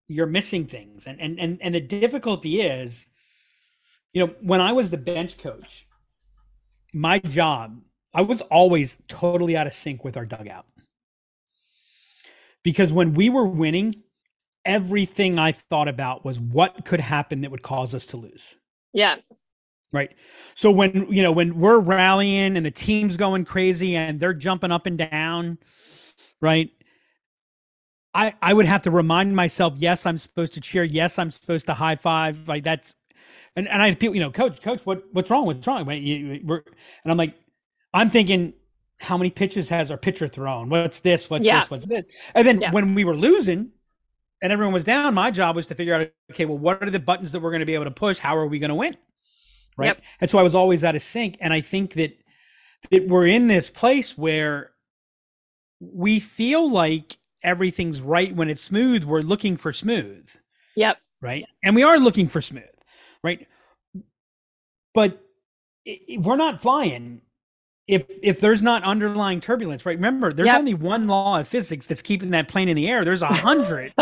[0.08, 3.08] you're missing things and, and and and the difficulty is
[4.14, 5.88] you know when i was the bench coach
[6.94, 7.82] my job
[8.14, 10.66] i was always totally out of sync with our dugout
[12.64, 13.96] because when we were winning
[14.66, 18.56] everything i thought about was what could happen that would cause us to lose
[18.94, 19.18] Yeah.
[19.94, 20.12] Right.
[20.56, 24.72] So when you know when we're rallying and the team's going crazy and they're jumping
[24.72, 25.58] up and down,
[26.42, 26.70] right?
[28.14, 30.84] I I would have to remind myself, yes, I'm supposed to cheer.
[30.86, 32.48] Yes, I'm supposed to high five.
[32.48, 32.94] Like that's,
[33.56, 35.46] and and I have people, you know, coach, coach, what what's wrong?
[35.46, 35.86] What's wrong?
[35.86, 36.64] Wait, you- we're,
[37.04, 37.36] and I'm like,
[37.94, 38.54] I'm thinking,
[39.00, 40.70] how many pitches has our pitcher thrown?
[40.70, 41.30] What's this?
[41.30, 41.60] What's Yeah.
[41.62, 41.70] this?
[41.72, 42.06] What's this?
[42.36, 42.72] And then Yeah.
[42.72, 43.72] when we were losing,
[44.42, 47.00] and everyone was down, my job was to figure out, okay, well, what are the
[47.00, 48.18] buttons that we're going to be able to push?
[48.18, 48.96] How are we going to win?
[49.78, 49.88] Right.
[49.88, 50.02] Yep.
[50.22, 51.38] And so I was always out of sync.
[51.42, 52.18] And I think that
[52.90, 54.72] that we're in this place where
[55.80, 59.04] we feel like everything's right when it's smooth.
[59.04, 60.28] We're looking for smooth,
[60.76, 60.98] Yep.
[61.22, 61.46] right?
[61.64, 62.64] And we are looking for smooth,
[63.24, 63.48] right?
[64.94, 65.22] But
[65.88, 67.22] i i- we're not flying
[67.88, 69.98] if if there's not underlying turbulence, right?
[69.98, 70.60] Remember, there's Yep.
[70.60, 73.04] only one law of physics that's keeping that plane in the air.
[73.06, 73.94] There's a hundred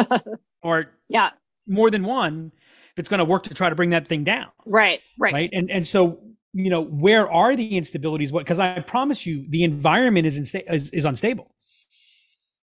[0.63, 1.32] or Yeah.
[1.67, 2.51] more than one
[2.95, 5.01] that's going to work to try to bring that thing down Right.
[5.17, 5.34] Right.
[5.34, 6.22] right and and so
[6.53, 10.72] you know where are the instabilities what because i promise you the environment is, insta-
[10.74, 11.55] is is unstable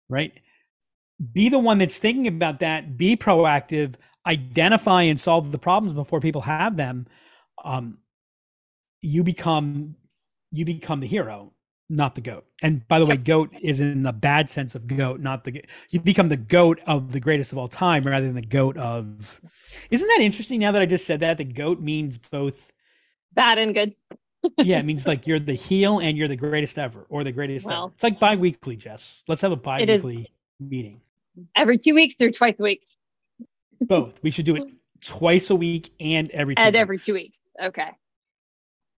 [0.09, 0.33] right
[1.33, 3.95] be the one that's thinking about that be proactive
[4.27, 7.07] identify and solve the problems before people have them
[7.65, 7.99] um
[9.01, 9.95] you become
[10.51, 11.53] you become the hero
[11.91, 15.21] not the goat and by the way goat is in the bad sense of goat
[15.21, 18.41] not the you become the goat of the greatest of all time rather than the
[18.41, 19.41] goat of
[19.91, 22.73] isn't that interesting now that i just said that the goat means both
[23.35, 23.95] Bad and good.
[24.59, 27.67] yeah, it means like you're the heel and you're the greatest ever, or the greatest
[27.67, 27.85] Well.
[27.85, 27.93] ever.
[27.95, 29.23] It's like bi-weekly, Jess.
[29.27, 31.01] Let's have a bi-weekly meeting.
[31.57, 32.83] Every two weeks or twice a week.
[33.81, 34.23] Both.
[34.23, 34.65] We should do it
[35.03, 36.81] twice a week and every two and weeks.
[36.81, 37.41] every two weeks.
[37.63, 37.91] Okay.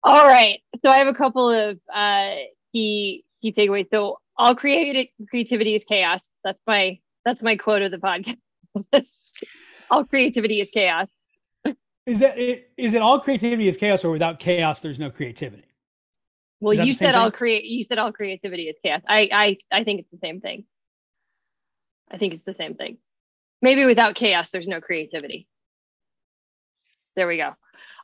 [0.04, 0.60] All right.
[0.84, 2.36] So I have a couple of uh,
[2.72, 3.88] key key takeaways.
[3.92, 6.22] So all creative creativity is chaos.
[6.44, 8.38] That's my that's my quote of the podcast.
[9.90, 11.08] all creativity is chaos.
[12.06, 12.70] Is that it?
[12.78, 15.66] Is it all creativity is chaos, or without chaos, there's no creativity?
[16.60, 17.66] Well, you said all create.
[17.66, 19.02] You said all creativity is chaos.
[19.08, 20.66] I I I think it's the same thing.
[22.12, 23.00] I think it's the same thing.
[23.62, 25.48] Maybe without chaos, there's no creativity.
[27.16, 27.54] There we go.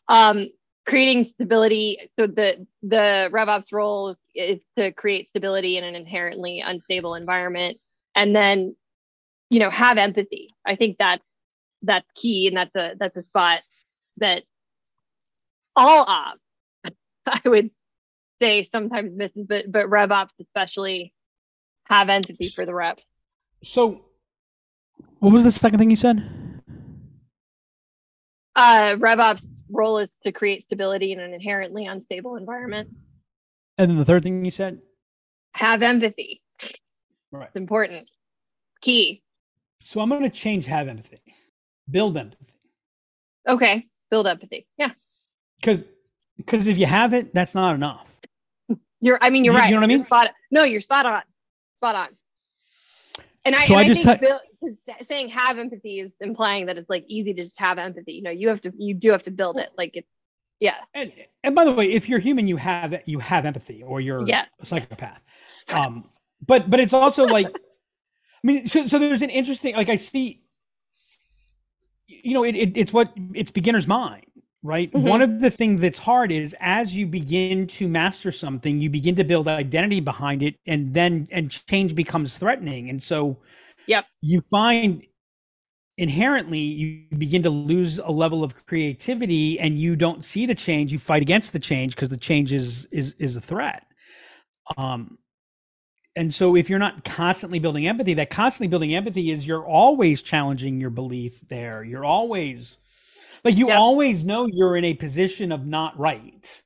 [0.08, 0.47] Um,
[0.86, 2.10] creating stability.
[2.18, 7.78] So the the RevOps role is to create stability in an inherently unstable environment,
[8.16, 8.76] and then,
[9.49, 10.56] you know, have empathy.
[10.66, 11.24] I think that's
[11.82, 13.62] that's key, and that's a that's a spot
[14.18, 14.43] that
[15.76, 16.39] all ops,
[17.26, 17.72] I would
[18.41, 21.14] say sometimes misses, but but RevOps especially
[21.86, 23.06] have empathy for the reps.
[23.64, 24.06] So,
[25.20, 26.24] what was the second thing you said?
[28.56, 32.89] Uh, RevOps role is to create stability in an inherently unstable environment.
[33.78, 34.80] And then the third thing you said?
[35.54, 36.41] Have empathy.
[37.32, 37.47] Right.
[37.47, 38.10] It's important.
[38.82, 39.24] Key.
[39.84, 41.22] So I'm going to change have empathy,
[41.89, 42.45] build empathy,
[43.47, 43.86] Okay.
[44.12, 44.68] Build empathy.
[44.78, 44.89] Yeah.
[45.60, 45.84] because
[46.38, 48.06] because if you have it, that's not enough.
[48.99, 49.70] You're I mean you're You- right.
[49.70, 50.06] you know what I You're mean?
[50.06, 51.22] Spot no, you're spot on.
[51.80, 52.08] Spot on.
[53.46, 54.22] And I, So and I I, just think
[54.62, 58.14] 'cause saying have empathy is implying that it's like easy to just have empathy.
[58.14, 59.70] You know, you have to you do have to build it.
[59.78, 60.08] Like it's
[60.60, 60.76] yeah.
[60.94, 61.12] And
[61.44, 64.46] and by the way, if you're human, you have you have empathy, or you're Yeah.
[64.60, 65.22] a psychopath.
[65.70, 66.10] Um,
[66.46, 67.60] but but it's also like, I
[68.44, 70.44] mean, so so there's an interesting like I see,
[72.08, 74.26] you know, it, it it's what it's beginner's mind,
[74.64, 74.93] right?
[74.93, 75.12] Mhm.
[75.12, 79.16] One of the things that's hard is as you begin to master something, you begin
[79.16, 83.38] to build identity behind it, and then and change becomes threatening, and so
[83.88, 84.05] Yep.
[84.22, 85.03] you find
[85.97, 90.91] inherently you begin to lose a level of creativity and you don't see the change
[90.91, 93.86] you fight against the change because the change is is is a threat
[94.78, 95.18] um
[96.16, 100.22] and so if you're not constantly building empathy that constantly building empathy is you're always
[100.22, 102.78] challenging your belief there you're always
[103.44, 103.78] Like you Yep.
[103.78, 106.62] always know you're in a position of not right.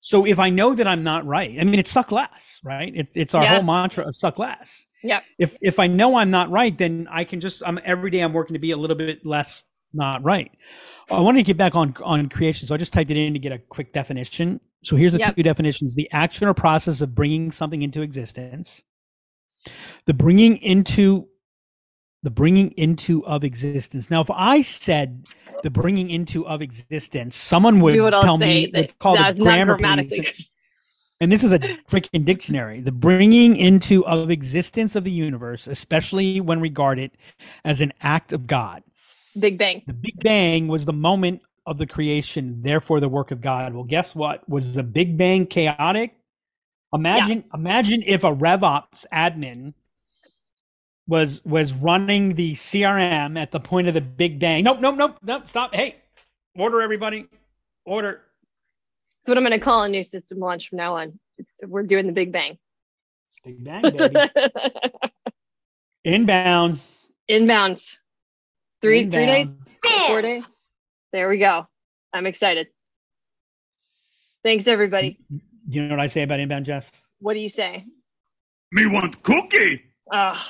[0.00, 2.92] So if I know that I'm not right, I mean it's suck less, right?
[2.94, 3.54] It's it's our Yeah.
[3.54, 4.86] whole mantra of suck less.
[5.02, 5.24] Yep.
[5.38, 8.32] If if I know I'm not right, then I can just I'm every day I'm
[8.32, 10.50] working to be a little bit less not right.
[11.10, 13.32] Oh, I wanted to get back on on creation, so I just typed it in
[13.32, 14.60] to get a quick definition.
[14.82, 15.36] So here's the Yep.
[15.36, 18.82] two definitions: the action or process of bringing something into existence,
[20.06, 21.28] the bringing into
[22.22, 24.10] the bringing into of existence.
[24.10, 25.26] Now, if I said
[25.62, 29.76] the bringing into of existence, someone would would tell me that call that's the grammar
[29.76, 30.32] police.
[31.22, 32.80] And this is a freaking dictionary.
[32.80, 37.10] The bringing into of existence of the universe, especially when regarded
[37.64, 38.82] as an act of God.
[39.38, 39.82] Big Bang.
[39.86, 43.74] The Big Bang was the moment of the creation, therefore the work of God.
[43.74, 44.48] Well, guess what?
[44.48, 46.16] Was the Big Bang chaotic?
[46.92, 49.74] Imagine, imagine if a RevOps admin
[51.10, 54.62] was was running the CRM at the point of the Big Bang.
[54.62, 55.48] Nope, nope, nope, nope.
[55.48, 55.74] Stop.
[55.74, 55.96] Hey,
[56.56, 57.26] order everybody.
[57.84, 58.22] Order.
[59.18, 61.18] That's what I'm going to call a new system launch from now on.
[61.36, 62.58] It's, we're doing the Big Bang.
[63.44, 64.14] Big Bang, baby.
[66.04, 66.78] Inbound.
[67.28, 67.96] Inbounds.
[68.80, 70.06] Three three days, Inbound.
[70.06, 70.44] four days.
[71.12, 71.66] There we go.
[72.12, 72.68] I'm excited.
[74.44, 75.18] Thanks everybody.
[75.68, 76.90] You know what I say about inbound, Jess?
[77.18, 77.84] What do you say?
[78.72, 79.82] Me want cookie.
[80.12, 80.40] Oh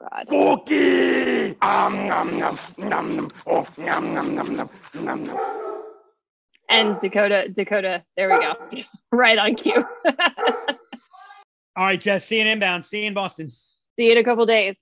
[0.00, 0.26] God.
[0.28, 1.56] Cookie.
[1.60, 3.30] Um, nom, nom, nom, nom.
[3.46, 5.38] Oh, nom, nom, nom, nom, nom, nom.
[6.70, 8.04] And Dakota, Dakota.
[8.16, 8.54] There we go.
[9.12, 9.84] right on cue.
[11.76, 12.26] All right, Jess.
[12.26, 12.84] See you in inbound.
[12.84, 13.50] See you in Boston.
[13.98, 14.76] See you in a couple days.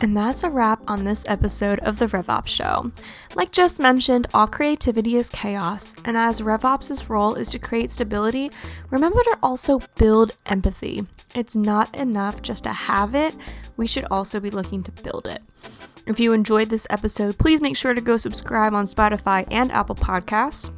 [0.00, 2.90] And that's a wrap on this episode of the RevOps Show.
[3.34, 8.50] Like Jess mentioned, all creativity is chaos, and as RevOps' role is to create stability,
[8.90, 11.06] remember to also build empathy.
[11.34, 13.36] It's not enough just to have it,
[13.76, 15.42] we should also be looking to build it.
[16.06, 19.94] If you enjoyed this episode, please make sure to go subscribe on Spotify and Apple
[19.94, 20.70] Podcasts.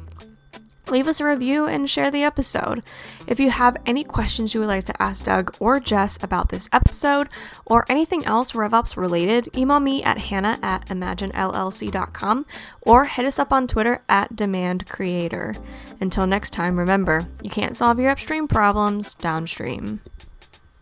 [0.89, 2.81] Leave us a review and share the episode.
[3.27, 6.69] If you have any questions you would like to ask Doug or Jess about this
[6.71, 7.27] episode
[7.65, 12.45] or anything else RevOps related, email me at hannah at imaginellc.com
[12.81, 15.61] or hit us up on Twitter at demandcreator.
[15.99, 19.99] Until next time, remember, you can't solve your upstream problems downstream.